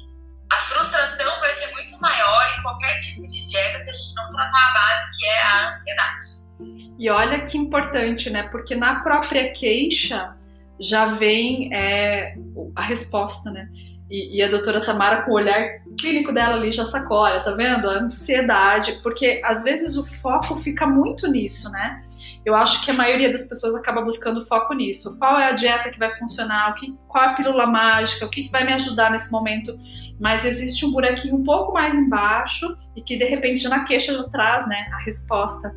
[0.52, 4.28] a frustração vai ser muito maior em qualquer tipo de dieta se a gente não
[4.28, 6.26] tratar a base, que é a ansiedade.
[6.98, 8.44] E olha que importante, né?
[8.44, 10.36] Porque na própria queixa,
[10.78, 12.34] já vem é,
[12.74, 13.68] a resposta, né?
[14.10, 17.88] E, e, a doutora Tamara, com o olhar clínico dela ali, já sacolha, tá vendo?
[17.88, 21.96] A ansiedade, porque às vezes o foco fica muito nisso, né?
[22.44, 25.16] Eu acho que a maioria das pessoas acaba buscando foco nisso.
[25.18, 26.72] Qual é a dieta que vai funcionar?
[26.72, 28.26] O que, qual é a pílula mágica?
[28.26, 29.76] O que, que vai me ajudar nesse momento?
[30.18, 34.24] Mas existe um buraquinho um pouco mais embaixo e que de repente na queixa já
[34.24, 35.74] traz né, a resposta.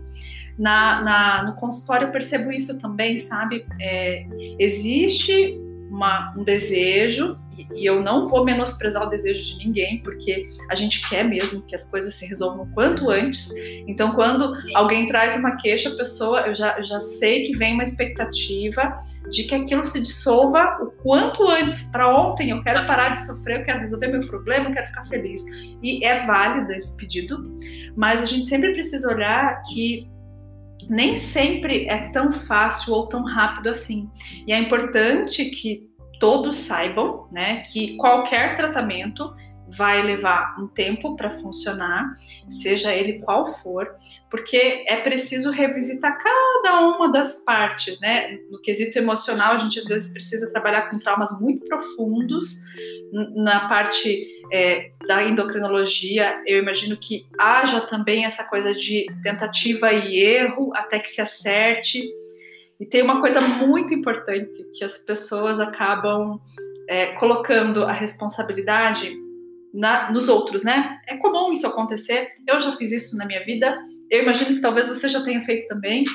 [0.58, 3.66] Na, na, no consultório eu percebo isso também, sabe?
[3.80, 4.26] É,
[4.58, 5.60] existe
[5.96, 10.76] uma, um desejo, e, e, eu não vou menosprezar o desejo de ninguém, porque a
[10.76, 13.50] gente quer mesmo que as coisas se resolvam quanto antes.
[13.88, 17.74] Então, quando alguém traz uma queixa, a pessoa, eu já, eu já sei que vem
[17.74, 18.94] uma expectativa
[19.32, 22.50] de que aquilo se dissolva o quanto antes, para ontem.
[22.50, 25.42] Eu quero parar de sofrer, eu quero resolver meu problema, eu quero ficar feliz.
[25.82, 27.58] E é válido esse pedido,
[27.96, 30.14] mas a gente sempre precisa olhar que
[30.90, 34.10] nem sempre é tão fácil ou tão rápido assim.
[34.48, 39.36] E é importante que todos saibam, né, que qualquer tratamento
[39.68, 42.12] vai levar um tempo para funcionar,
[42.48, 43.90] seja ele qual for,
[44.30, 48.38] porque é preciso revisitar cada uma das partes, né?
[48.52, 52.48] No quesito emocional, a gente às vezes precisa trabalhar com traumas muito profundos.
[53.36, 60.20] Na parte é, da endocrinologia, eu imagino que haja também essa coisa de tentativa e
[60.20, 62.04] erro até que se acerte.
[62.80, 66.42] E tem uma coisa muito importante que as pessoas acabam
[66.90, 69.25] é, colocando a responsabilidade
[69.76, 71.00] na, nos outros, né?
[71.08, 72.30] É comum isso acontecer.
[72.48, 73.78] Eu já fiz isso na minha vida.
[74.10, 76.06] Eu imagino que talvez você já tenha feito também.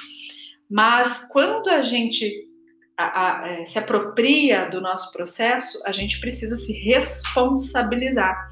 [0.69, 2.49] Mas quando a gente
[2.97, 8.47] a, a, é, se apropria do nosso processo, a gente precisa se responsabilizar.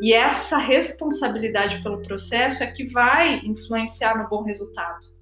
[0.00, 5.14] E essa responsabilidade pelo processo é que vai influenciar no bom resultado.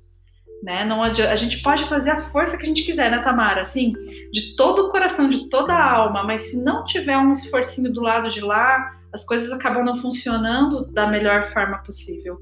[0.62, 0.84] Né?
[0.84, 3.62] Não a gente pode fazer a força que a gente quiser, né, Tamara?
[3.62, 3.92] Assim,
[4.32, 8.00] de todo o coração, de toda a alma, mas se não tiver um esforcinho do
[8.00, 12.38] lado de lá, as coisas acabam não funcionando da melhor forma possível.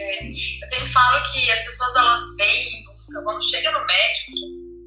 [0.00, 4.32] É, eu sempre falo que as pessoas elas vêm em busca, quando chega no médico,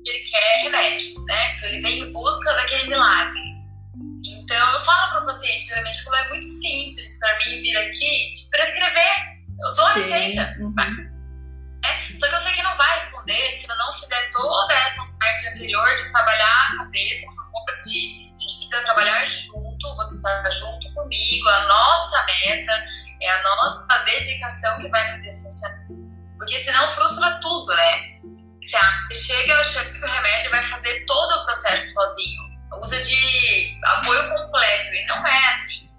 [0.05, 1.53] ele quer remédio, né?
[1.53, 3.41] Então ele vem em busca daquele milagre.
[4.25, 8.31] Então eu falo para o paciente, geralmente, como é muito simples para mim vir aqui
[8.31, 9.41] te prescrever.
[9.59, 10.57] Eu dou a receita.
[10.59, 10.75] Uhum.
[11.83, 15.03] É, só que eu sei que não vai responder se eu não fizer toda essa
[15.19, 20.49] parte anterior de trabalhar a cabeça, a de a gente precisa trabalhar junto, você está
[20.49, 22.85] junto comigo, a nossa meta,
[23.21, 25.87] é a nossa dedicação que vai fazer funcionar.
[26.37, 28.19] Porque senão frustra tudo, né?
[28.61, 32.41] Você chega achando que o remédio vai fazer todo o processo sozinho.
[32.81, 35.89] Usa de apoio completo, e não é assim.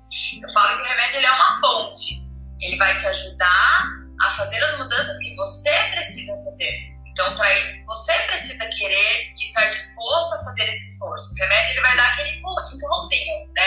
[0.42, 2.22] Eu falo que o remédio ele é uma ponte.
[2.60, 3.88] Ele vai te ajudar
[4.20, 6.91] a fazer as mudanças que você precisa fazer.
[7.12, 7.46] Então, para
[7.86, 11.30] você precisa querer e estar disposto a fazer esse esforço.
[11.32, 13.62] O remédio ele vai dar aquele empurrãozinho, né?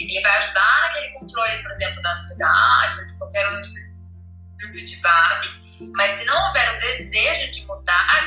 [0.00, 3.70] Ele vai ajudar naquele controle, por exemplo, da ansiedade, de qualquer outro
[4.58, 5.48] tipo de base.
[5.92, 8.24] Mas se não houver o desejo de mudar,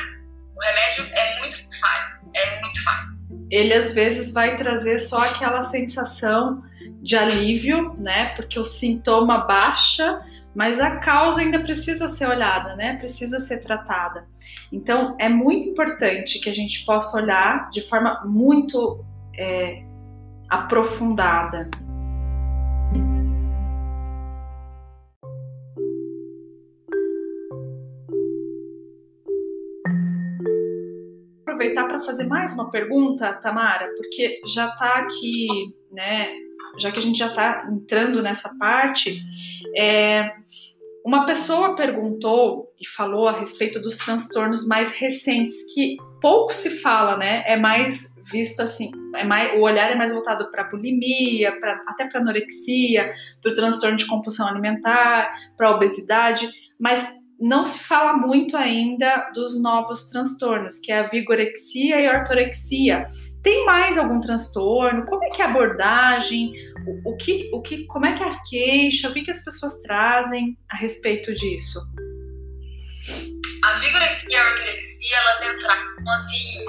[0.56, 2.20] o remédio é muito falho.
[2.34, 3.12] É muito falho.
[3.50, 6.64] Ele às vezes vai trazer só aquela sensação
[7.02, 8.30] de alívio, né?
[8.34, 12.96] Porque o sintoma baixa mas a causa ainda precisa ser olhada, né?
[12.98, 14.26] Precisa ser tratada.
[14.72, 19.04] Então, é muito importante que a gente possa olhar de forma muito
[19.38, 19.84] é,
[20.48, 21.68] aprofundada.
[31.42, 35.46] Aproveitar para fazer mais uma pergunta, Tamara, porque já está aqui,
[35.92, 36.32] né?
[36.78, 39.22] Já que a gente já está entrando nessa parte,
[39.76, 40.30] é,
[41.04, 47.16] uma pessoa perguntou e falou a respeito dos transtornos mais recentes, que pouco se fala,
[47.16, 47.42] né?
[47.46, 52.06] É mais visto assim, é mais, o olhar é mais voltado para bulimia, pra, até
[52.06, 58.56] para anorexia, para o transtorno de compulsão alimentar, para obesidade, mas não se fala muito
[58.56, 63.04] ainda dos novos transtornos, que é a vigorexia e a ortorexia,
[63.42, 65.04] tem mais algum transtorno?
[65.04, 66.52] Como é que é a abordagem?
[66.86, 69.08] O, o, que, o que, como é que é a queixa?
[69.08, 71.80] O que, que as pessoas trazem a respeito disso?
[73.64, 76.64] A vigorexia e a ortorexia, elas entraram assim,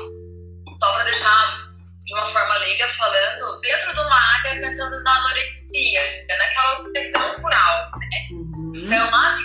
[0.79, 6.01] só para deixar de uma forma leiga falando, dentro de uma área pensando na anorexia,
[6.27, 8.27] naquela obsessão por algo, né?
[8.31, 8.71] Uhum.
[8.75, 9.37] Então, a,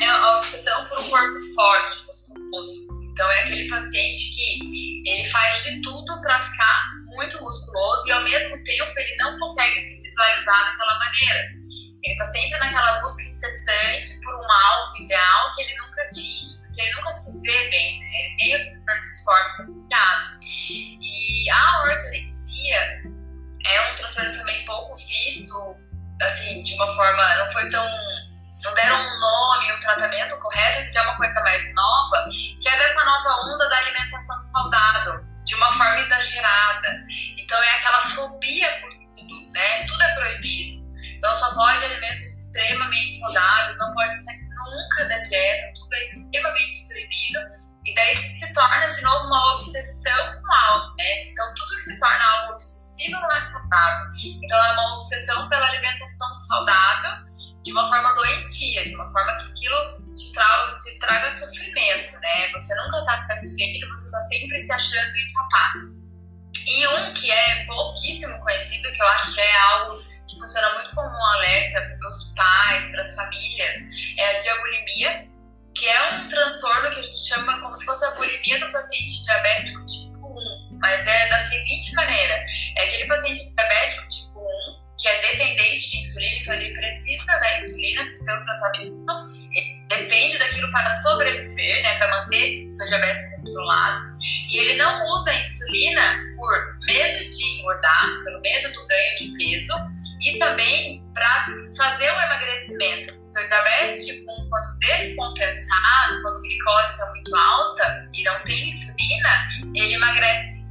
[0.00, 3.02] é a obsessão por um corpo forte, musculoso.
[3.12, 8.22] Então é aquele paciente que ele faz de tudo para ficar muito musculoso e ao
[8.22, 11.62] mesmo tempo ele não consegue se visualizar daquela maneira.
[12.02, 16.80] Ele está sempre naquela busca incessante por um alvo ideal que ele nunca atinge, porque
[16.80, 18.06] ele nunca se vê bem, né?
[18.20, 20.40] ele tem o disforme cuidado.
[20.70, 23.02] E a ortorexia
[23.66, 25.76] é um transtorno também pouco visto,
[26.20, 27.86] assim, de uma forma, não foi tão
[28.62, 32.78] não deram um nome, um tratamento correto, porque é uma coisa mais nova, que é
[32.78, 37.04] dessa nova onda da alimentação saudável, de uma forma exagerada.
[37.36, 39.86] Então é aquela fobia por tudo, né?
[39.86, 40.82] Tudo é proibido.
[41.16, 46.88] Então só pode alimentos extremamente saudáveis, não pode sair nunca da dieta, tudo é extremamente
[46.88, 47.72] proibido.
[47.84, 51.30] E daí se torna de novo uma obsessão com algo, né?
[51.30, 54.06] Então tudo que se torna algo obsessivo não é saudável.
[54.40, 57.31] Então é uma obsessão pela alimentação saudável
[57.62, 62.50] de uma forma doentia, de uma forma que aquilo te, tra te traga sofrimento, né?
[62.52, 66.12] Você nunca está satisfeito, você está sempre se achando incapaz.
[66.66, 70.94] E um que é pouquíssimo conhecido, que eu acho que é algo que funciona muito
[70.94, 73.76] como um alerta para os pais, para as famílias,
[74.18, 75.28] é a diabulimia,
[75.74, 79.22] que é um transtorno que a gente chama como se fosse a bulimia do paciente
[79.24, 82.34] diabético tipo 1, mas é da seguinte maneira:
[82.76, 84.31] é aquele paciente diabético tipo 1
[85.02, 89.06] que é dependente de insulina, então ele precisa da insulina para o seu tratamento,
[89.88, 94.14] depende daquilo para sobreviver, né, para manter seu diabetes controlado,
[94.48, 99.36] e ele não usa a insulina por medo de engordar, pelo medo do ganho de
[99.36, 99.74] peso,
[100.20, 103.20] e também para fazer o emagrecimento.
[103.30, 108.40] Então, o diabetes tipo 1, quando descompensado, quando a glicose está muito alta e não
[108.44, 110.61] tem insulina, ele emagrece.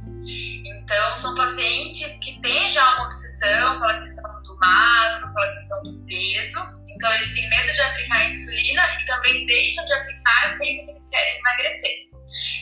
[0.92, 6.04] Então, são pacientes que têm já uma obsessão pela questão do magro, pela questão do
[6.04, 6.60] peso.
[6.86, 11.08] Então, eles têm medo de aplicar insulina e também deixam de aplicar sempre que eles
[11.08, 12.08] querem emagrecer.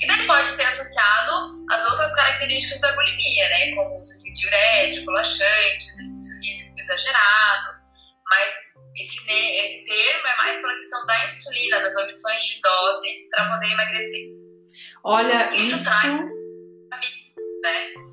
[0.00, 3.74] E daí pode ter associado as outras características da bulimia, né?
[3.74, 7.80] Como uso de diurético, laxante, exercício físico exagerado.
[8.30, 8.54] Mas
[8.96, 13.72] esse, esse termo é mais pela questão da insulina, das opções de dose para poder
[13.72, 14.28] emagrecer.
[15.02, 15.84] Olha, isso, isso...
[15.84, 16.40] traz
[17.62, 18.09] né?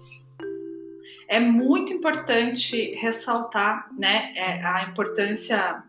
[1.27, 5.83] É muito importante ressaltar né, é, a importância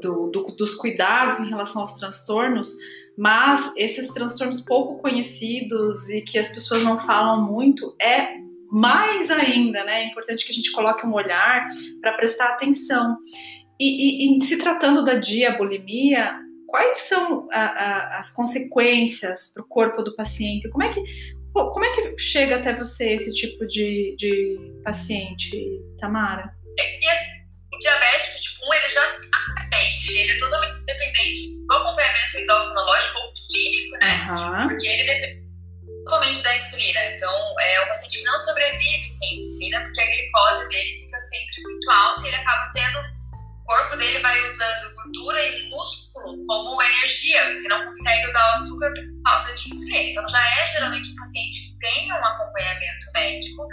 [0.00, 2.74] do, do, dos cuidados em relação aos transtornos,
[3.16, 8.38] mas esses transtornos pouco conhecidos e que as pessoas não falam muito é
[8.70, 10.02] mais ainda, né?
[10.02, 11.64] É importante que a gente coloque um olhar
[12.00, 13.16] para prestar atenção.
[13.80, 16.34] E, e, e, se tratando da diabulimia,
[16.66, 20.68] quais são a, a, as consequências para o corpo do paciente?
[20.68, 21.02] Como é que
[21.70, 26.50] como é que chega até você esse tipo de, de paciente, Tamara?
[26.78, 26.98] É,
[27.72, 29.18] o diabético tipo 1, ele já
[29.62, 34.28] depende, ele é totalmente dependente do acompanhamento endocrinológico ou clínico, né?
[34.30, 34.68] Uhum.
[34.68, 35.48] Porque ele depende
[36.04, 37.00] totalmente da insulina.
[37.14, 41.90] Então, é um paciente não sobrevive sem insulina, porque a glicose dele fica sempre muito
[41.90, 43.17] alta e ele acaba sendo
[43.68, 48.94] corpo dele vai usando gordura e músculo como energia, porque não consegue usar o açúcar
[48.94, 50.10] por falta de insulina.
[50.10, 53.68] Então já é geralmente um paciente que tem um acompanhamento médico,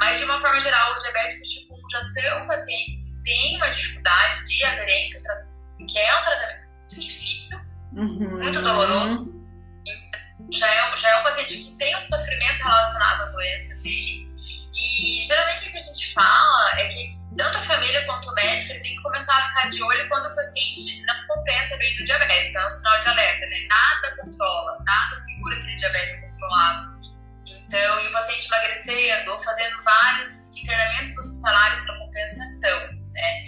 [0.00, 3.68] mas de uma forma geral, os diabéticos tipo 1 já são pacientes que têm uma
[3.68, 5.20] dificuldade de aderência,
[5.88, 7.60] que é um tratamento muito difícil,
[7.92, 8.42] uhum.
[8.42, 9.38] muito doloroso.
[10.52, 14.28] Já é, já é um paciente que tem um sofrimento relacionado à doença dele.
[14.72, 18.72] E geralmente o que a gente fala é que tanto a família quanto o médico
[18.72, 22.04] ele tem que começar a ficar de olho quando o paciente não compensa bem do
[22.04, 22.54] diabetes.
[22.54, 23.66] É um sinal de alerta, né?
[23.68, 26.98] Nada controla, nada segura aquele diabetes controlado.
[27.46, 32.92] Então, e o paciente emagrecendo fazendo vários internamentos hospitalares para compensação.
[33.12, 33.46] Né?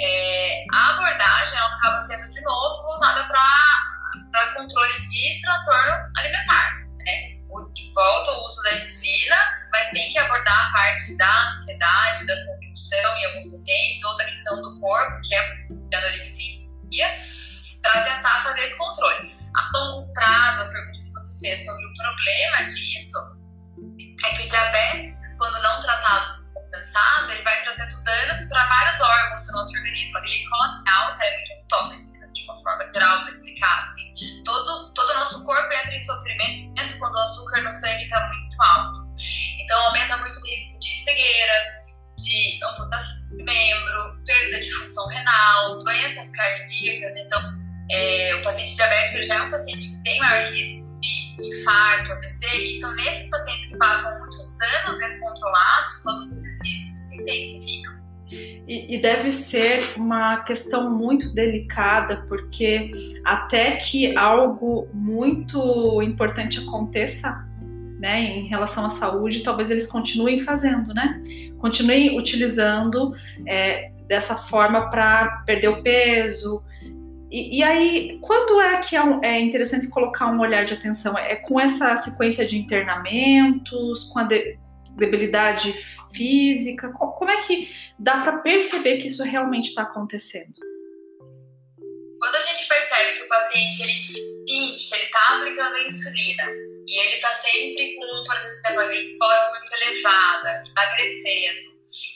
[0.00, 6.74] É, a abordagem ela acaba sendo, de novo, voltada para controle de transtorno alimentar.
[7.00, 7.41] Né?
[7.74, 9.36] De volta o uso da insulina,
[9.70, 14.24] mas tem que abordar a parte da ansiedade, da compulsão em alguns pacientes, ou da
[14.24, 16.66] questão do corpo, que é a anorexia,
[17.82, 19.36] para tentar fazer esse controle.
[19.54, 23.18] A longo prazo, a pergunta que você fez sobre o problema disso
[24.24, 29.46] é que o diabetes, quando não tratado compensado, ele vai trazendo danos para vários órgãos
[29.46, 30.18] do nosso organismo.
[30.18, 34.01] A glicose alta é muito tóxica, de uma forma geral, para explicar assim.
[35.52, 39.06] Corpo entra em sofrimento quando o açúcar no sangue está muito alto.
[39.60, 41.52] Então, aumenta muito o risco de cegueira,
[42.18, 47.16] de amputação de membro, perda de função renal, doenças cardíacas.
[47.16, 47.40] Então,
[47.90, 52.76] é, o paciente diabético já é um paciente que tem maior risco de infarto, AVC.
[52.76, 58.01] Então, nesses pacientes que passam muitos anos descontrolados, todos esses riscos se intensificam.
[58.66, 62.90] E, e deve ser uma questão muito delicada, porque
[63.24, 67.44] até que algo muito importante aconteça
[67.98, 71.20] né, em relação à saúde, talvez eles continuem fazendo, né?
[71.58, 73.14] Continuem utilizando
[73.46, 76.62] é, dessa forma para perder o peso.
[77.30, 81.16] E, e, aí, quando é que é, é, interessante colocar um olhar de atenção?
[81.16, 84.58] É com essa sequência de internamentos, com a de,
[84.96, 85.72] debilidade
[86.14, 86.92] física?
[86.92, 90.54] Como é que dá para perceber que isso realmente está acontecendo?
[92.18, 94.02] Quando a gente percebe que o paciente ele
[94.46, 96.44] finge que ele está aplicando insulina
[96.86, 101.72] e ele está sempre com, por exemplo, a glicose muito elevada, emagrecendo,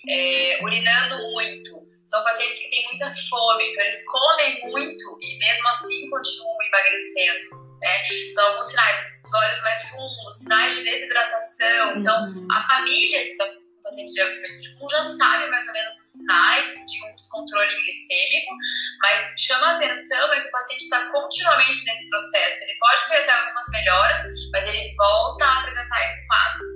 [0.08, 5.68] é, urinando muito, são pacientes que têm muita fome, então eles comem muito e mesmo
[5.68, 7.65] assim continuam emagrecendo.
[7.80, 8.28] Né?
[8.32, 11.96] São alguns sinais, os olhos mais fundos, sinais de desidratação.
[11.96, 12.48] Então, uhum.
[12.52, 17.14] a família do paciente diabético 1 já sabe mais ou menos os sinais de um
[17.14, 18.52] descontrole glicêmico,
[19.00, 22.64] mas chama a atenção é que o paciente está continuamente nesse processo.
[22.64, 24.18] Ele pode ter até algumas melhoras,
[24.52, 26.66] mas ele volta a apresentar esse quadro.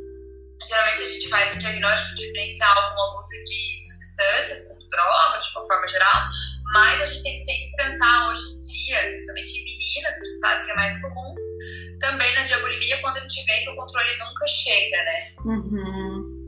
[0.65, 5.67] Geralmente a gente faz um diagnóstico diferencial com abuso de substâncias, com drogas, de uma
[5.67, 6.29] forma geral,
[6.73, 10.39] mas a gente tem que sempre pensar hoje em dia, principalmente em meninas, a gente
[10.39, 11.35] sabe que é mais comum,
[11.99, 15.33] também na diabulimia, quando a gente vê que o controle nunca chega, né?
[15.45, 16.41] Uhum.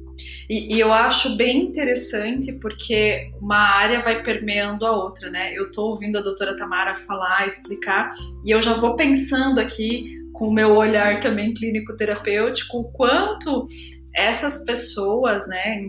[0.49, 5.53] E, e, eu acho bem interessante porque uma área vai permeando a outra, né?
[5.55, 8.11] Eu tô ouvindo a doutora Tamara falar, explicar,
[8.45, 13.67] e eu já vou pensando aqui, com o meu olhar também clínico-terapêutico, o quanto
[14.15, 15.87] essas pessoas, né,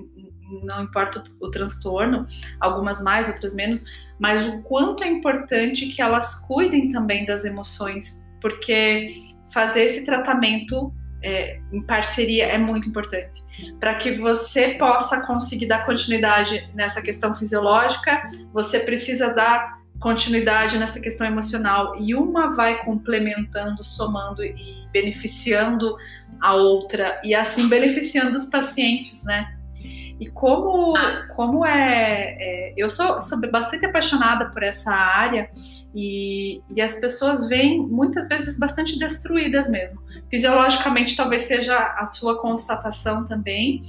[0.64, 2.26] não importa o transtorno,
[2.60, 3.86] algumas mais, outras menos,
[4.20, 9.14] mas o quanto é importante que elas cuidem também das emoções, porque
[9.53, 13.41] fazer esse tratamento é, em parceria é muito importante.
[13.80, 20.99] Para que você possa conseguir dar continuidade nessa questão fisiológica, você precisa dar continuidade nessa
[20.99, 25.95] questão emocional e uma vai complementando, somando e beneficiando
[26.41, 29.57] a outra e assim beneficiando os pacientes, né?
[30.24, 30.93] E como,
[31.36, 32.74] como é, é.
[32.78, 35.49] eu sou, sou bastante apaixonada por essa área
[35.93, 40.01] e, e as pessoas vêm muitas vezes bastante destruídas mesmo.
[40.30, 43.82] Fisiologicamente, talvez seja a sua constatação também.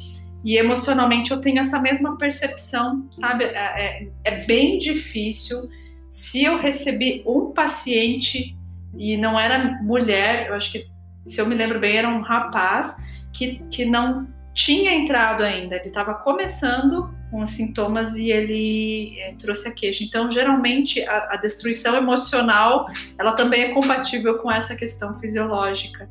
[0.45, 3.45] E emocionalmente eu tenho essa mesma percepção, sabe?
[3.45, 5.71] É, é, é, bem difícil.
[6.11, 8.59] Se eu recebi um paciente
[8.99, 10.85] e não era mulher, eu acho que,
[11.25, 12.97] se eu me lembro bem, era um rapaz
[13.33, 19.35] que, que não tinha entrado ainda, ele estava começando com os sintomas e ele é,
[19.35, 20.05] trouxe a queixa.
[20.05, 22.87] Então, geralmente, a, a, destruição emocional,
[23.19, 26.09] ela também é compatível com essa questão fisiológica.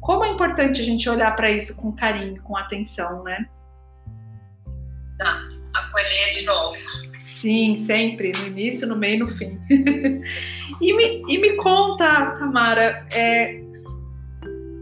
[0.00, 3.46] Como é importante a gente olhar para isso com carinho, com atenção, né?
[5.18, 5.42] Tá,
[5.74, 6.76] acolher de novo.
[7.18, 9.60] Sim, sempre, no início, no meio e no fim.
[10.80, 13.60] e, me, e me conta, Tamara, é,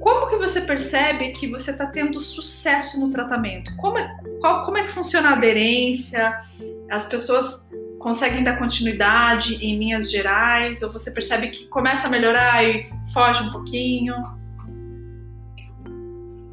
[0.05, 3.75] como que você percebe que você está tendo sucesso no tratamento?
[3.77, 6.39] Como é, qual, como é que funciona a aderência?
[6.91, 10.83] As pessoas conseguem dar continuidade em linhas gerais?
[10.83, 14.15] Ou você percebe que começa a melhorar e foge um pouquinho?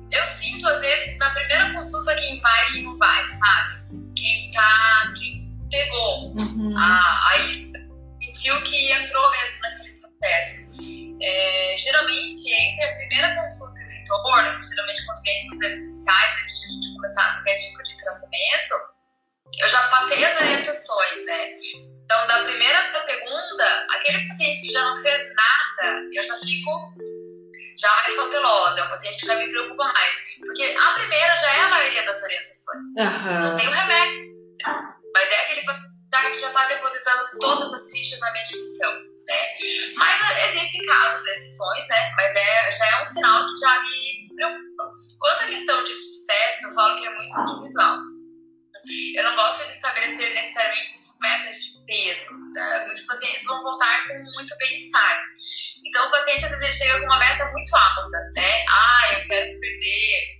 [0.10, 3.84] Eu sinto, às vezes, na primeira consulta, quem vai e quem não vai, sabe?
[4.16, 5.14] Quem tá.
[5.20, 6.34] quem pegou.
[6.38, 6.74] Uhum.
[6.78, 7.70] Ah, aí
[8.22, 10.70] sentiu que entrou mesmo naquele processo.
[11.24, 16.34] É, geralmente, entre a primeira consulta e o retorno, geralmente quando vem com exames iniciais,
[16.41, 18.91] antes de a gente começar qualquer tipo de tratamento,
[19.59, 21.49] eu já passei as orientações, né?
[22.03, 26.36] Então, da primeira para a segunda, aquele paciente que já não fez nada, eu já
[26.38, 26.93] fico
[27.78, 30.38] já mais cautelosa, é um paciente que já me preocupa mais.
[30.39, 32.88] Porque a primeira já é a maioria das orientações.
[32.97, 33.41] Uhum.
[33.41, 34.34] Não tem o remédio,
[35.13, 35.91] mas é aquele paciente
[36.34, 39.93] que já está depositando todas as fichas na medicação né?
[39.95, 42.11] Mas existem casos, exceções, né?
[42.15, 44.91] Mas é, já é um sinal que já me preocupa.
[45.19, 47.97] Quanto à questão de sucesso, eu falo que é muito individual.
[49.15, 50.91] Eu não gosto de estabelecer necessariamente
[51.22, 52.32] metas de peso.
[52.53, 52.86] Né?
[52.86, 55.24] Muitos pacientes vão voltar com muito bem-estar.
[55.86, 58.65] Então, o paciente às vezes chega com uma meta muito alta, né?
[58.67, 60.38] Ah, eu quero perder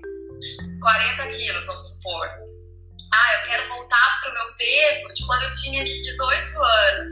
[0.82, 2.28] 40 quilos, vamos supor.
[3.14, 7.12] Ah, eu quero voltar para o meu peso de quando eu tinha 18 anos.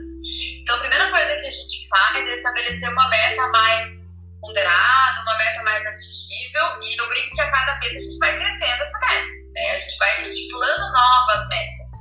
[0.61, 5.37] Então, a primeira coisa que a gente faz é estabelecer uma meta mais ponderada, uma
[5.37, 8.99] meta mais atingível, e eu brinco que a cada vez a gente vai crescendo essa
[8.99, 9.71] meta, né?
[9.75, 11.91] A gente vai estipulando novas metas.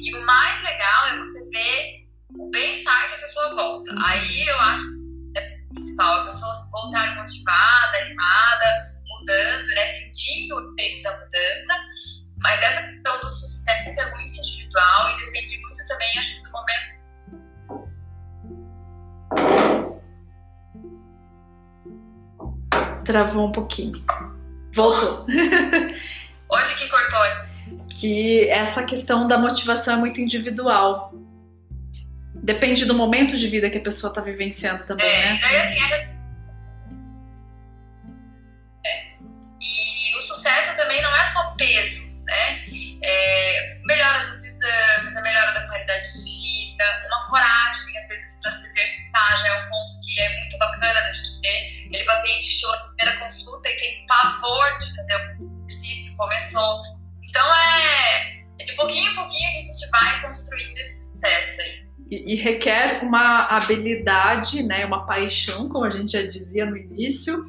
[0.00, 2.04] E o mais legal é você ver
[2.38, 3.90] o bem-estar que a pessoa volta.
[4.06, 9.86] Aí eu acho que é principal, a pessoa voltar motivada, animada, mudando, né?
[9.86, 11.74] Sentindo o efeito da mudança.
[12.44, 16.52] Mas essa questão do sucesso é muito individual e depende muito também, acho que, do
[16.52, 16.94] momento
[23.04, 24.04] Travou um pouquinho.
[24.74, 25.26] Voltou.
[26.50, 27.20] Onde que cortou?
[27.88, 31.14] Que essa questão da motivação é muito individual.
[32.34, 35.40] Depende do momento de vida que a pessoa está vivenciando também, é, né?
[35.40, 35.96] Daí, assim, a...
[38.86, 39.16] é.
[39.60, 42.03] E o sucesso também não é só peso,
[42.34, 42.98] né?
[43.02, 48.50] É, melhora dos exames, a melhora da qualidade de vida, uma coragem, às vezes, para
[48.50, 51.86] se exercitar, já é um ponto que é muito bacana da gente ver.
[51.86, 56.82] Aquele paciente chegou na primeira consulta e tem pavor de fazer o exercício, começou.
[57.22, 61.84] Então, é, é de pouquinho em pouquinho que a gente vai construindo esse sucesso aí.
[62.10, 67.44] E, e, requer uma habilidade, né, uma paixão, como a gente já dizia no início,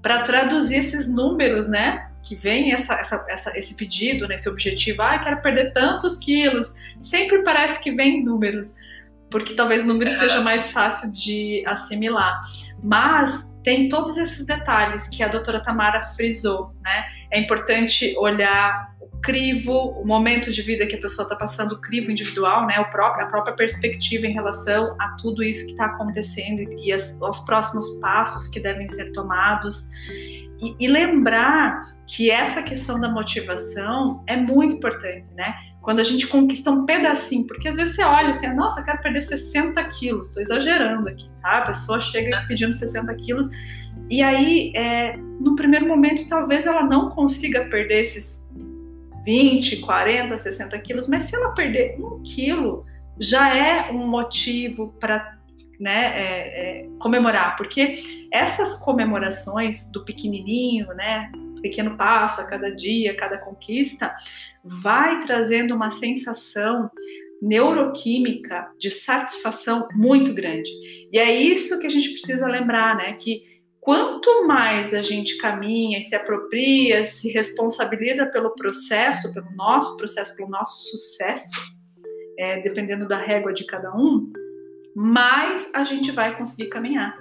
[0.00, 5.00] para traduzir esses números, né, que vem essa, essa, essa, esse pedido, né, esse objetivo,
[5.00, 8.74] ah, quero perder tantos quilos, sempre parece que vem números,
[9.30, 10.18] porque talvez números é.
[10.18, 12.40] seja mais fácil de assimilar.
[12.82, 17.04] Mas tem todos esses detalhes que a doutora Tamara frisou, né?
[17.30, 18.88] É importante olhar
[19.22, 22.90] crivo, o momento de vida que a pessoa está passando, o crivo individual, né, o
[22.90, 27.40] próprio, a própria perspectiva em relação a tudo isso que está acontecendo e as, aos
[27.40, 29.90] próximos passos que devem ser tomados.
[30.60, 35.54] E, e, lembrar que essa questão da motivação é muito importante, né?
[35.80, 39.00] Quando a gente conquista um pedacinho, porque às vezes você olha assim, nossa, eu quero
[39.00, 41.58] perder 60 quilos, estou exagerando aqui, tá?
[41.58, 43.48] A pessoa chega pedindo 60 quilos,
[44.10, 48.48] e aí, é, no primeiro momento, talvez ela não consiga perder esses
[49.24, 52.86] 20, 40, 60 quilos, mas se ela perder um quilo,
[53.20, 55.37] já é um motivo para
[55.78, 57.98] né, é, é, comemorar, porque
[58.32, 61.30] essas comemorações do pequenininho, né,
[61.62, 64.14] pequeno passo a cada dia, cada conquista,
[64.64, 66.90] vai trazendo uma sensação
[67.40, 70.70] neuroquímica de satisfação muito grande.
[71.12, 73.42] E é isso que a gente precisa lembrar, né, que
[73.80, 80.36] quanto mais a gente caminha e se apropria, se responsabiliza pelo processo, pelo nosso processo,
[80.36, 81.78] pelo nosso sucesso,
[82.38, 84.32] é, dependendo da régua de cada um,
[84.98, 87.16] mais a gente vai conseguir caminhar.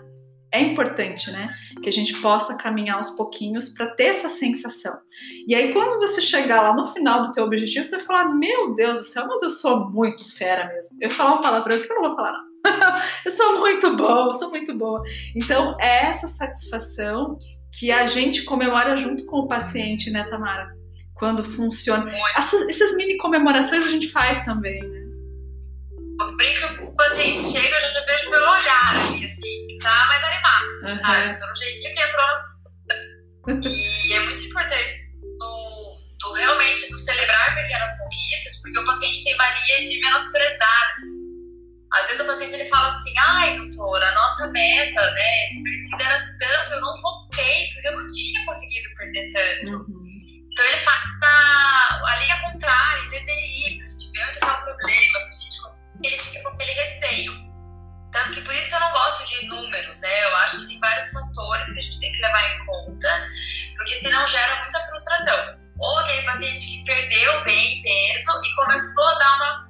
[0.51, 1.47] É importante, né,
[1.83, 4.97] que a gente possa caminhar aos pouquinhos para ter essa sensação.
[5.45, 8.99] E aí, quando você chegar lá no final do teu objetivo, você falar: Meu Deus
[8.99, 10.97] do céu, mas eu sou muito fera mesmo.
[11.01, 12.47] Eu falar uma palavra que eu não vou falar, não
[13.25, 15.03] eu sou muito boa, eu sou muito boa.
[15.35, 17.37] Então, é essa satisfação
[17.77, 20.67] que a gente comemora junto com o paciente, né, Tamara?
[21.13, 22.09] Quando funciona.
[22.35, 24.96] Essas, essas mini comemorações a gente faz também, né?
[26.35, 30.65] Brinco o paciente chega, eu já vejo pelo olhar ali, assim, que tá mais animado,
[30.83, 31.05] uhum.
[31.05, 31.39] sabe?
[31.39, 32.27] Pelo jeitinho que entrou.
[33.63, 39.37] e é muito importante do, do, realmente do celebrar pequenas conquistas, porque o paciente tem
[39.37, 40.97] mania de menosprezar
[41.93, 46.37] às vezes o paciente ele fala assim, ai, doutora, a nossa meta, né, estabelecida era
[46.37, 49.73] tanto, eu não voltei, porque eu não tinha conseguido perder tanto.
[49.73, 50.07] Uhum.
[50.51, 54.31] Então ele faz a, a linha contrária, em vez dele ir, pra gente ver onde
[54.31, 55.57] está o problema, pra gente,
[56.03, 57.47] ele fica com aquele receio.
[58.11, 60.23] Tanto que por isso que eu não gosto de números, né?
[60.23, 63.29] Eu acho que tem vários fatores que a gente tem que levar em conta,
[63.75, 65.57] porque senão gera muita frustração.
[65.77, 69.67] Ou aquele paciente que perdeu bem peso e começou a dar uma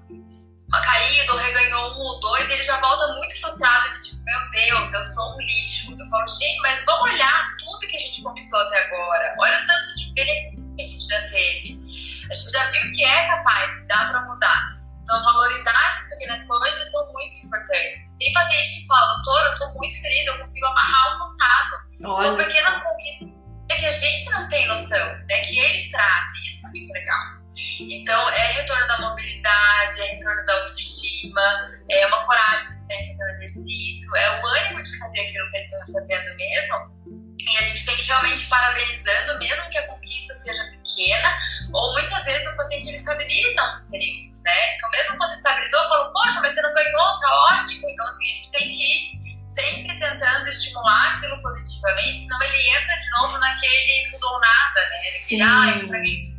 [0.68, 4.22] uma caída ou reganhou um ou dois, e ele já volta muito frustrado de tipo,
[4.24, 5.96] meu Deus, eu sou um lixo.
[5.98, 9.36] Eu falo, gente, mas vamos olhar tudo que a gente conquistou até agora.
[9.40, 12.28] Olha o tanto de benefício que a gente já teve.
[12.30, 14.77] A gente já viu que é capaz, que dá para mudar.
[15.08, 18.02] Então, valorizar essas pequenas coisas são muito importantes.
[18.20, 21.76] Tem paciente que fala, doutor, eu tô muito feliz, eu consigo amarrar o calçado.
[22.02, 23.30] São pequenas conquistas
[23.70, 25.40] que a gente não tem noção, né?
[25.46, 27.38] Que ele traz, e isso é muito legal.
[27.80, 33.30] Então, é retorno da mobilidade, é retorno da autoestima, é uma coragem de fazer o
[33.30, 36.97] exercício, é o ânimo de fazer aquilo que ele está fazendo mesmo.
[37.40, 41.38] E a gente tem que realmente parabenizando, mesmo que a conquista seja pequena,
[41.74, 44.76] ou muitas vezes o paciente estabiliza uns períodos, né?
[44.76, 47.90] Então, mesmo quando estabilizou, eu falo, poxa, mas você não ganhou, tá ótimo.
[47.90, 49.18] Então, assim, a gente tem que ir
[49.48, 54.98] sempre tentando estimular aquilo positivamente, senão ele entra de novo naquele tudo ou nada, né?
[55.08, 55.42] Ele Sim.
[55.42, 56.38] ah, estraguei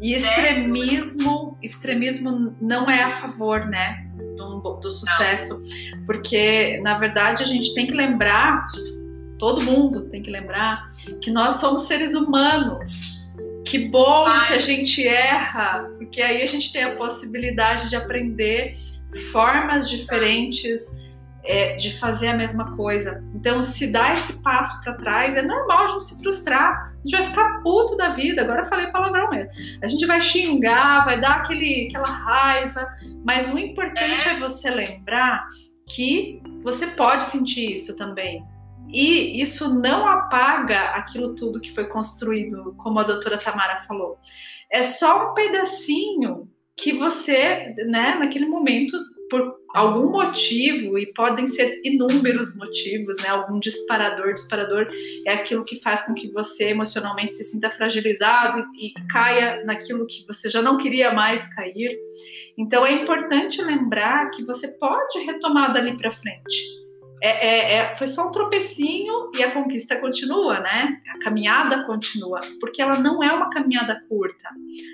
[0.00, 4.06] e extremismo, extremismo não é a favor, né,
[4.36, 6.04] do, do sucesso, não.
[6.04, 8.62] porque na verdade a gente tem que lembrar,
[9.38, 10.88] todo mundo tem que lembrar
[11.20, 13.26] que nós somos seres humanos.
[13.64, 18.74] Que bom que a gente erra, porque aí a gente tem a possibilidade de aprender
[19.30, 21.06] formas diferentes
[21.44, 23.24] é, de fazer a mesma coisa.
[23.34, 26.92] Então, se dá esse passo para trás, é normal a gente se frustrar.
[26.92, 28.42] A gente vai ficar puto da vida.
[28.42, 29.50] Agora eu falei palavrão mesmo.
[29.82, 32.86] A gente vai xingar, vai dar aquele, aquela raiva.
[33.24, 35.46] Mas o importante é, é você lembrar
[35.86, 38.44] que você pode sentir isso também.
[38.92, 44.18] E isso não apaga aquilo tudo que foi construído, como a doutora Tamara falou.
[44.70, 48.96] É só um pedacinho que você, né, naquele momento
[49.28, 53.28] por algum motivo, e podem ser inúmeros motivos, né?
[53.28, 54.32] Algum disparador.
[54.32, 54.88] Disparador
[55.26, 60.06] é aquilo que faz com que você emocionalmente se sinta fragilizado e, e caia naquilo
[60.06, 61.94] que você já não queria mais cair.
[62.56, 66.87] Então é importante lembrar que você pode retomar dali para frente.
[67.20, 71.00] É, é, é, foi só um tropecinho e a conquista continua, né?
[71.08, 74.48] A caminhada continua, porque ela não é uma caminhada curta.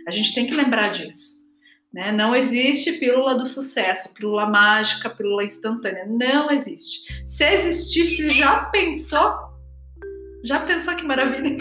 [0.06, 1.44] A gente tem que lembrar disso.
[1.92, 2.10] Né?
[2.10, 6.04] Não existe pílula do sucesso, pílula mágica, pílula instantânea.
[6.06, 7.24] Não existe.
[7.24, 9.32] Se existisse, já pensou?
[10.44, 11.56] Já pensou que maravilha?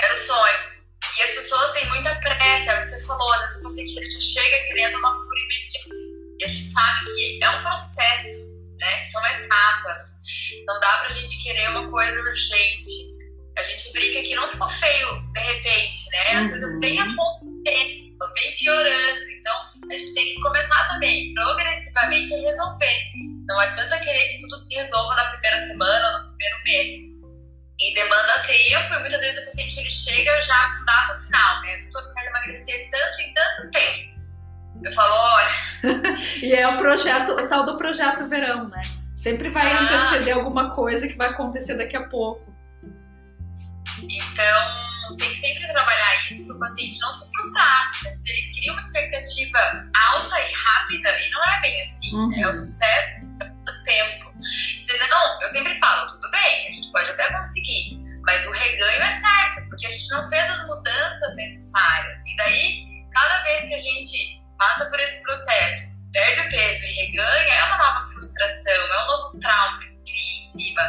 [0.00, 0.76] Era o sonho.
[1.18, 3.32] E as pessoas têm muita pressa, é o que você falou.
[3.34, 5.75] Às vezes já chega querendo uma cura imediata.
[6.38, 9.04] E a gente sabe que é um processo, né?
[9.06, 9.98] São etapas.
[10.66, 13.16] Não dá pra gente querer uma coisa urgente
[13.58, 16.36] a gente brinca que não ficou feio de repente, né?
[16.36, 16.50] As uhum.
[16.50, 19.30] coisas vêm acontecendo, elas vêm piorando.
[19.30, 19.56] Então,
[19.90, 22.98] a gente tem que começar também, progressivamente, a resolver.
[23.46, 27.16] Não adianta querer que tudo se resolva na primeira semana no primeiro mês.
[27.78, 31.88] E demanda tempo, e muitas vezes o paciente ele chega já com data final, né?
[31.94, 34.15] Eu quero emagrecer tanto em tanto tempo.
[34.84, 36.18] Eu falo, olha.
[36.42, 38.82] e é o projeto, o tal do projeto verão, né?
[39.16, 39.80] Sempre vai ah.
[39.80, 42.54] anteceder alguma coisa que vai acontecer daqui a pouco.
[43.98, 47.94] Então, tem que sempre trabalhar isso para o paciente não se frustrar.
[47.94, 49.58] Se ele cria uma expectativa
[49.94, 52.28] alta e rápida, e não é bem assim, uhum.
[52.28, 52.40] né?
[52.40, 54.32] É o sucesso do tempo.
[54.42, 59.12] Senão, eu sempre falo, tudo bem, a gente pode até conseguir, mas o reganho é
[59.12, 62.18] certo, porque a gente não fez as mudanças necessárias.
[62.26, 67.06] E daí, cada vez que a gente passa por esse processo, perde o peso e
[67.06, 70.82] reganha, é uma nova frustração, é um novo trauma que cria em cima.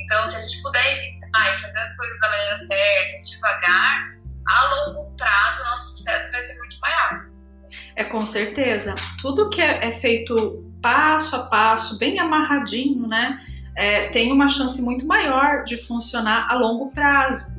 [0.00, 4.64] Então, se a gente puder evitar e fazer as coisas da maneira certa, devagar, a
[4.74, 7.26] longo prazo nosso sucesso vai ser muito maior.
[7.94, 8.94] É com certeza.
[9.20, 13.38] Tudo que é, é feito passo a passo, bem amarradinho, né?
[13.76, 17.52] É, tem uma chance muito maior de funcionar a longo prazo.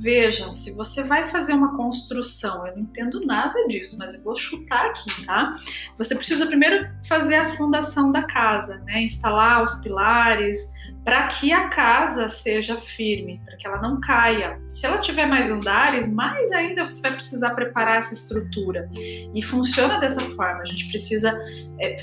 [0.00, 4.34] Veja, se você vai fazer uma construção, eu não entendo nada disso, mas eu vou
[4.34, 5.50] chutar aqui, tá?
[5.96, 9.02] Você precisa primeiro fazer a fundação da casa, né?
[9.02, 10.72] Instalar os pilares,
[11.04, 14.58] para que a casa seja firme, para que ela não caia.
[14.68, 18.88] Se ela tiver mais andares, mais ainda você vai precisar preparar essa estrutura.
[18.94, 20.62] E funciona dessa forma.
[20.62, 21.38] A gente precisa
[21.78, 21.96] é,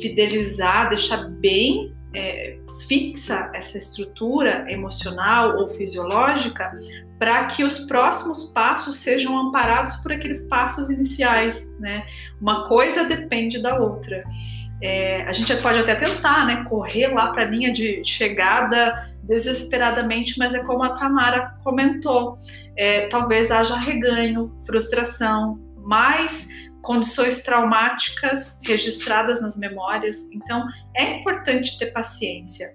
[0.00, 6.72] fidelizar, deixar bem é, fixa essa estrutura emocional ou fisiológica
[7.18, 12.04] para que os próximos passos sejam amparados por aqueles passos iniciais, né?
[12.40, 14.22] Uma coisa depende da outra.
[14.82, 20.38] É, a gente pode até tentar, né, correr lá para a linha de chegada desesperadamente,
[20.38, 22.36] mas é como a Tamara comentou,
[22.76, 26.48] é, talvez haja reganho, frustração, mais
[26.84, 30.28] condições traumáticas registradas nas memórias.
[30.32, 30.64] Então,
[30.94, 32.66] é importante ter paciência.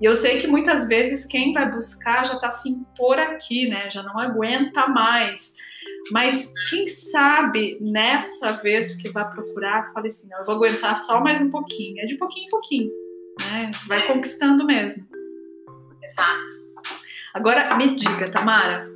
[0.00, 3.88] E eu sei que muitas vezes quem vai buscar já está assim por aqui, né?
[3.90, 5.54] Já não aguenta mais.
[6.10, 11.20] Mas quem sabe nessa vez que vai procurar, fale assim: não, eu vou aguentar só
[11.20, 12.00] mais um pouquinho.
[12.00, 12.90] É de pouquinho em pouquinho,
[13.40, 13.70] né?
[13.86, 15.06] Vai conquistando mesmo.
[16.02, 16.68] Exato.
[17.34, 18.88] Agora me diga, Tamara,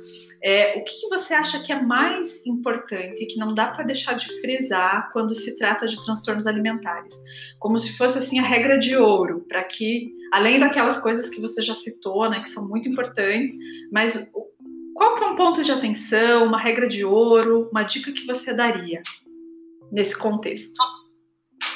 [0.43, 4.27] é, o que você acha que é mais importante que não dá para deixar de
[4.41, 7.13] frisar quando se trata de transtornos alimentares?
[7.57, 11.61] Como se fosse assim a regra de ouro, para que, além daquelas coisas que você
[11.61, 13.55] já citou, né, que são muito importantes,
[13.89, 14.33] mas
[14.93, 18.53] qual que é um ponto de atenção, uma regra de ouro, uma dica que você
[18.53, 19.01] daria
[19.93, 20.73] nesse contexto?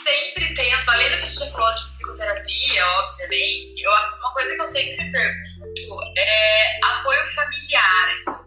[0.03, 4.55] Sempre tendo, além do que a gente já falou de psicoterapia, obviamente, eu, uma coisa
[4.55, 8.46] que eu sempre pergunto é apoio familiar, a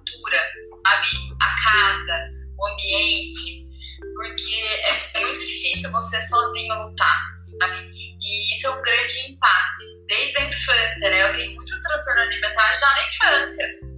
[0.84, 1.08] sabe?
[1.40, 3.68] A casa, o ambiente,
[4.14, 7.22] porque é, é muito difícil você sozinho lutar,
[7.58, 7.90] sabe?
[8.22, 11.28] E isso é um grande impasse, desde a infância, né?
[11.28, 13.90] Eu tenho muito transtorno alimentar já na infância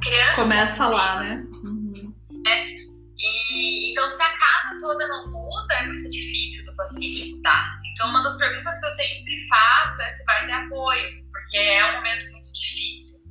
[0.00, 0.34] crianças.
[0.34, 1.42] Começa lá, né?
[1.64, 2.14] Uhum.
[2.46, 2.80] É.
[3.22, 7.78] E, então, se a casa toda não muda, é muito difícil do paciente mudar.
[7.92, 11.84] Então, uma das perguntas que eu sempre faço é se vai ter apoio, porque é
[11.84, 13.30] um momento muito difícil.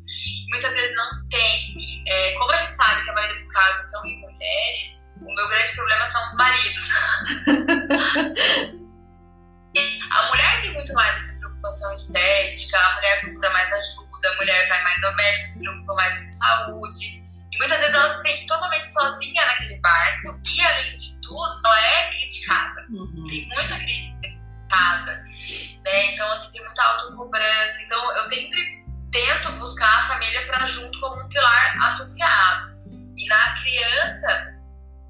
[0.52, 1.89] Muitas vezes não tem.
[2.08, 5.48] É, como a gente sabe que a maioria dos casos são em mulheres, o meu
[5.48, 6.90] grande problema são os maridos.
[10.12, 14.68] a mulher tem muito mais essa preocupação estética, a mulher procura mais ajuda a mulher
[14.68, 17.24] vai mais ao médico, se preocupa mais com saúde.
[17.52, 21.86] E muitas vezes ela se sente totalmente sozinha naquele barco e, além de tudo, ela
[21.86, 22.86] é criticada.
[22.90, 23.28] Uhum.
[23.28, 25.14] Tem muita crítica em casa.
[25.86, 26.06] Né?
[26.14, 27.82] Então, assim, tem muita autocobrança.
[27.82, 28.79] Então, eu sempre
[29.12, 32.76] tento buscar a família para junto como um pilar associado.
[33.18, 34.56] E na criança,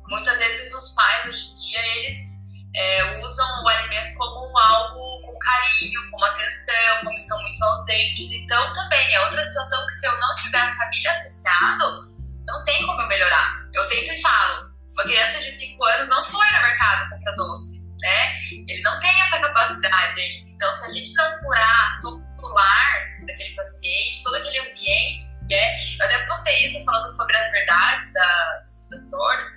[0.08, 2.40] muitas vezes os pais hoje em dia, eles
[2.76, 8.32] é, usam o alimento como algo com carinho, como atenção, como estão muito ausentes.
[8.32, 12.10] Então, também é outra situação que se eu não tiver a família associado,
[12.48, 13.68] não tem como eu melhorar.
[13.74, 18.34] Eu sempre falo, uma criança de 5 anos não foi no mercado comprar doce, né?
[18.68, 20.50] Ele não tem essa capacidade ainda.
[20.50, 25.96] Então, se a gente não curar todo o lar daquele paciente, todo aquele ambiente, né?
[26.00, 29.48] Eu até postei isso falando sobre as verdades da, dos transtornos,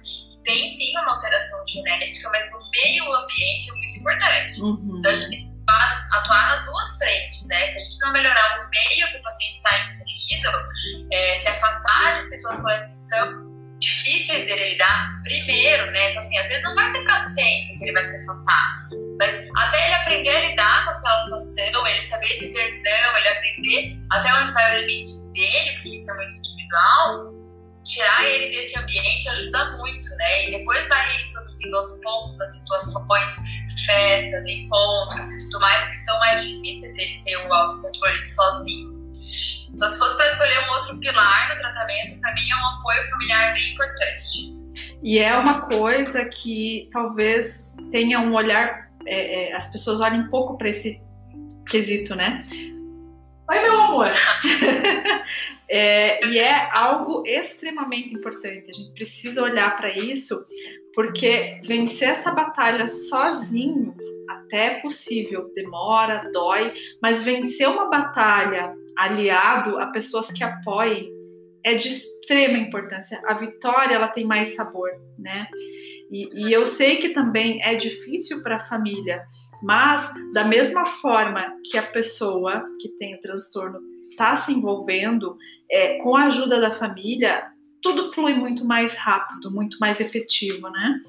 [0.44, 4.60] tem sim uma alteração genética, mas o meio ambiente é muito importante.
[4.60, 4.96] Uhum.
[4.98, 5.52] Então a gente tem que
[6.16, 7.66] atuar nas duas frentes, né?
[7.66, 10.50] Se a gente não melhorar o meio que o paciente está inserido,
[11.12, 13.51] é, se afastar de situações que são
[13.82, 16.10] difíceis dele lidar primeiro, né?
[16.10, 18.88] Então, assim, às vezes não vai ser para sempre que ele vai se afastar.
[19.18, 23.98] Mas até ele aprender a lidar com aquela situação, ele saber dizer não, ele aprender
[24.10, 27.34] até onde vai o limite dele, porque isso é muito individual,
[27.84, 30.48] tirar ele desse ambiente ajuda muito, né?
[30.48, 33.36] E depois vai reintroduzindo aos poucos as situações,
[33.84, 38.92] festas, encontros e tudo mais que são mais difíceis dele ter o autocontrole sozinho.
[39.74, 43.10] Então, se fosse para escolher um outro pilar no tratamento, para mim é um apoio
[43.10, 44.56] familiar bem importante.
[45.02, 50.28] E é uma coisa que talvez tenha um olhar, é, é, as pessoas olhem um
[50.28, 51.02] pouco para esse
[51.68, 52.44] quesito, né?
[53.50, 54.08] Oi, meu amor!
[55.68, 58.70] é, e é algo extremamente importante.
[58.70, 60.46] A gente precisa olhar para isso,
[60.94, 63.96] porque vencer essa batalha sozinho
[64.28, 71.10] até é possível, demora, dói, mas vencer uma batalha aliado a pessoas que apoiem
[71.64, 73.20] é de extrema importância.
[73.26, 75.46] A vitória ela tem mais sabor, né?
[76.10, 79.22] E, e eu sei que também é difícil para a família,
[79.62, 83.80] mas da mesma forma que a pessoa que tem o transtorno
[84.10, 85.36] está se envolvendo,
[85.70, 91.00] é, com a ajuda da família, tudo flui muito mais rápido, muito mais efetivo, né?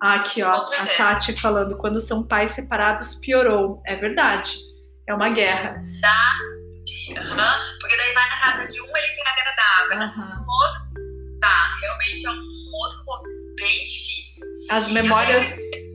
[0.00, 3.82] Aqui, ó, a Tati falando, quando são pais separados, piorou.
[3.84, 4.58] É verdade.
[5.08, 5.82] É uma guerra.
[7.14, 7.78] Uhum.
[7.80, 9.98] porque daí vai na casa de um, ele tem agradável.
[9.98, 10.34] Uhum.
[10.34, 12.98] No outro, tá, realmente é um outro
[13.56, 14.46] bem difícil.
[14.70, 15.44] As memórias.
[15.44, 15.88] Sempre,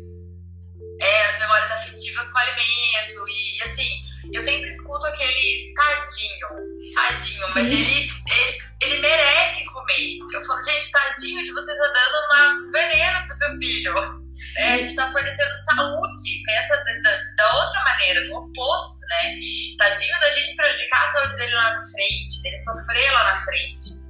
[1.00, 3.28] é, as memórias afetivas com o alimento.
[3.28, 6.48] E assim, eu sempre escuto aquele tadinho,
[6.94, 7.54] tadinho, Sim.
[7.54, 10.20] mas ele, ele, ele, merece comer.
[10.34, 14.23] Eu falo, gente, tadinho de você tá dando um veneno pro seu filho.
[14.58, 19.36] É, a gente está fornecendo saúde, pensa da, da, outra maneira, no oposto, né?
[19.78, 24.04] Tadinho da gente prejudicar a saúde dele lá na frente, dele sofrer lá na frente.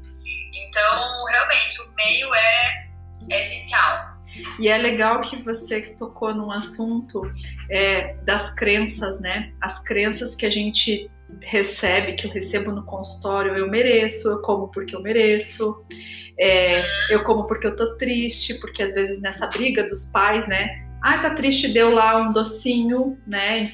[0.53, 2.83] Então, realmente, o meio é
[3.29, 4.13] é essencial.
[4.59, 7.21] E é legal que você tocou num assunto
[7.69, 9.51] é, das crenças, né?
[9.61, 11.09] As crenças que a gente
[11.41, 15.83] recebe, que eu recebo no consultório, eu mereço, eu como porque eu mereço,
[16.39, 20.83] é, eu como porque eu tô triste, porque às vezes nessa briga dos pais, né?
[21.01, 23.69] Ah, tá triste, deu lá um docinho, né?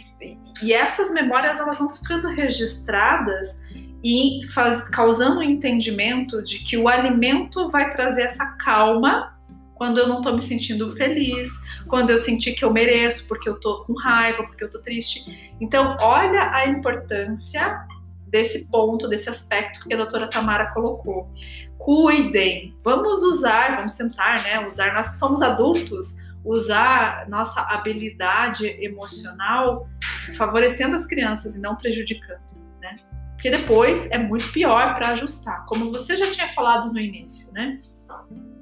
[0.63, 3.63] E essas memórias elas vão ficando registradas
[4.03, 9.37] e faz, causando um entendimento de que o alimento vai trazer essa calma
[9.75, 11.49] quando eu não estou me sentindo feliz,
[11.87, 15.53] quando eu senti que eu mereço, porque eu estou com raiva, porque eu estou triste.
[15.61, 17.79] Então, olha a importância
[18.29, 21.31] desse ponto, desse aspecto que a doutora Tamara colocou.
[21.77, 24.65] Cuidem, vamos usar, vamos tentar, né?
[24.65, 29.87] Usar, nós que somos adultos, usar nossa habilidade emocional
[30.37, 32.41] favorecendo as crianças e não prejudicando,
[32.81, 32.97] né?
[33.33, 37.81] Porque depois é muito pior para ajustar, como você já tinha falado no início, né?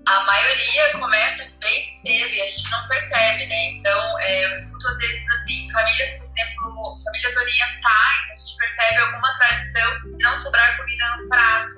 [0.07, 3.71] A maioria começa bem cedo e a gente não percebe, né?
[3.71, 8.97] Então, é, eu escuto às vezes assim, famílias, por exemplo, famílias orientais, a gente percebe
[9.01, 11.75] alguma tradição não sobrar comida no prato,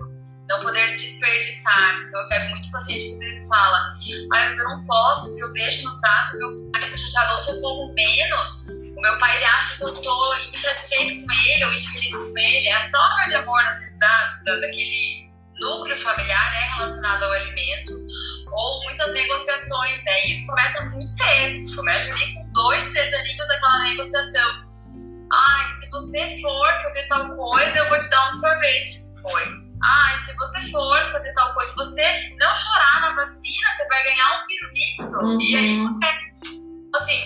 [0.48, 2.04] não poder desperdiçar.
[2.06, 3.98] Então, eu pego muito paciente que às vezes fala, ah,
[4.30, 7.94] mas eu não posso, se eu deixo no prato, meu pai já se eu como
[7.96, 12.38] menos, o meu pai ele acha que eu tô insatisfeito com ele ou infeliz com
[12.38, 12.68] ele.
[12.68, 17.32] É a prova de amor, às vezes, da, da daquele núcleo familiar né, relacionado ao
[17.32, 17.94] alimento,
[18.52, 20.26] ou muitas negociações, né?
[20.26, 24.70] E isso começa muito cedo, começa ali com dois, três aninhos aquela negociação.
[25.32, 29.80] Ai, se você for fazer tal coisa, eu vou te dar um sorvete depois.
[29.84, 34.04] Ai, se você for fazer tal coisa, se você não chorar na vacina, você vai
[34.04, 35.18] ganhar um pirulito.
[35.20, 35.42] Uhum.
[35.42, 37.22] E aí, é, assim,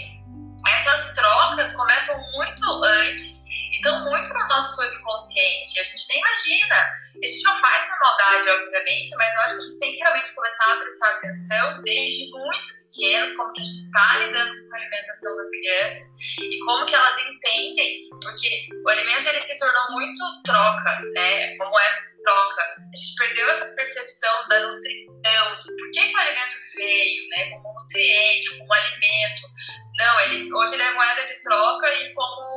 [0.68, 3.43] essas trocas começam muito antes
[3.84, 5.80] estão muito no nosso subconsciente.
[5.80, 9.62] A gente nem imagina a gente não faz por maldade, obviamente, mas eu acho que
[9.62, 13.64] a gente tem que realmente começar a prestar atenção desde muito pequenos, como que a
[13.64, 16.08] gente está lidando com a alimentação das crianças
[16.42, 21.56] e como que elas entendem, porque o alimento ele se tornou muito troca, né?
[21.58, 22.62] Como é troca.
[22.62, 27.50] A gente perdeu essa percepção da nutrição, do porquê que o alimento veio, né?
[27.52, 29.42] Como nutriente, como alimento.
[30.00, 32.53] Não, eles, hoje ele é moeda de troca e como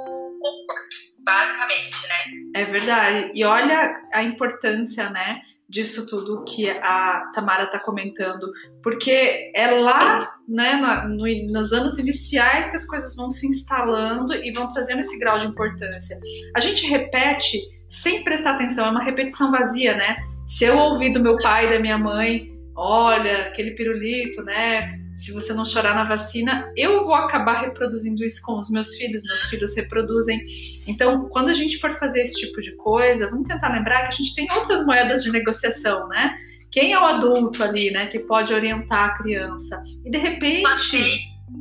[1.19, 2.63] basicamente, né?
[2.63, 3.33] É verdade.
[3.35, 5.41] E olha a importância, né?
[5.69, 10.75] disso tudo que a Tamara está comentando, porque é lá, né,
[11.09, 15.39] no, nos anos iniciais que as coisas vão se instalando e vão trazendo esse grau
[15.39, 16.17] de importância.
[16.55, 20.17] A gente repete sem prestar atenção, é uma repetição vazia, né?
[20.47, 25.01] Se eu ouvir do meu pai e da minha mãe, olha, aquele pirulito, né?
[25.17, 29.23] Se você não chorar na vacina, eu vou acabar reproduzindo isso com os meus filhos,
[29.25, 30.45] meus filhos reproduzem.
[30.87, 34.17] Então, quando a gente for fazer esse tipo de coisa, vamos tentar lembrar que a
[34.17, 36.37] gente tem outras moedas de negociação, né?
[36.71, 39.83] Quem é o adulto ali, né, que pode orientar a criança?
[40.05, 40.63] E de repente.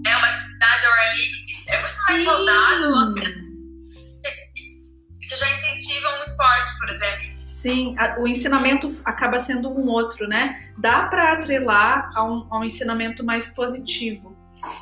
[0.06, 2.12] É uma atividade ao ar livre, é muito Sim.
[2.12, 3.46] mais saudável
[5.26, 7.35] você já incentiva um esporte, por exemplo.
[7.56, 10.62] Sim, o ensinamento acaba sendo um outro, né?
[10.78, 14.36] Dá para atrelar a um, a um ensinamento mais positivo.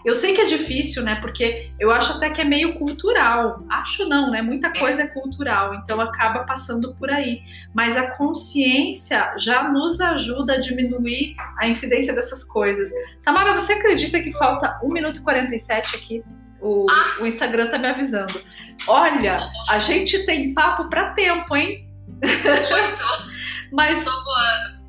[0.04, 1.22] Eu sei que é difícil, né?
[1.22, 3.64] Porque eu acho até que é meio cultural.
[3.70, 4.42] Acho não, né?
[4.42, 7.44] Muita coisa é cultural, então acaba passando por aí.
[7.76, 12.90] Mas a consciência já nos ajuda a diminuir a incidência dessas coisas.
[13.22, 16.24] Tamara, você acredita que falta 1 minuto e 47 aqui?
[16.60, 17.22] O, ah.
[17.22, 18.42] o Instagram tá me avisando.
[18.88, 21.93] Olha, a gente tem papo para tempo, hein?
[22.24, 23.34] Muito.
[23.72, 24.06] Mas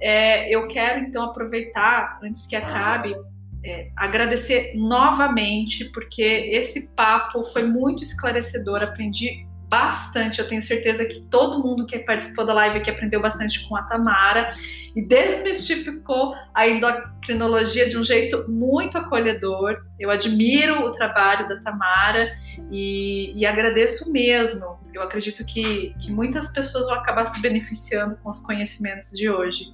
[0.00, 3.14] é, eu quero então aproveitar antes que acabe
[3.64, 8.82] é, agradecer novamente porque esse papo foi muito esclarecedor.
[8.82, 10.38] Aprendi bastante.
[10.38, 13.82] Eu tenho certeza que todo mundo que participou da live aqui aprendeu bastante com a
[13.82, 14.54] Tamara
[14.94, 19.84] e desmistificou a endocrinologia de um jeito muito acolhedor.
[19.98, 22.38] Eu admiro o trabalho da Tamara
[22.70, 24.78] e, e agradeço mesmo.
[24.94, 29.64] Eu acredito que, que muitas pessoas vão acabar se beneficiando com os conhecimentos de hoje.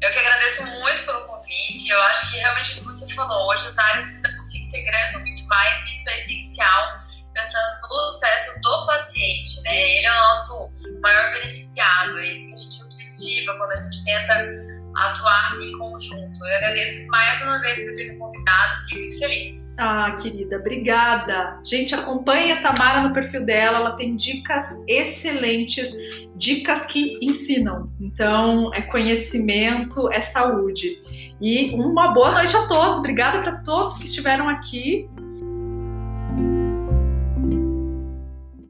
[0.00, 1.90] Eu que agradeço muito pelo convite.
[1.90, 5.84] Eu acho que realmente, como você falou, hoje as áreas estão se integrando muito mais
[5.86, 7.07] e isso é essencial
[7.38, 9.98] pensando no sucesso do paciente, né?
[9.98, 10.70] Ele é o nosso
[11.00, 16.44] maior beneficiado, é isso que a gente objetiva quando a gente tenta atuar em conjunto.
[16.44, 19.72] Eu agradeço mais uma vez por ter me convidado, fiquei muito feliz.
[19.78, 21.60] Ah, querida, obrigada.
[21.64, 25.94] Gente, acompanhe a Tamara no perfil dela, ela tem dicas excelentes,
[26.34, 27.92] dicas que ensinam.
[28.00, 30.98] Então, é conhecimento, é saúde.
[31.40, 32.98] E uma boa noite a todos.
[32.98, 35.08] Obrigada para todos que estiveram aqui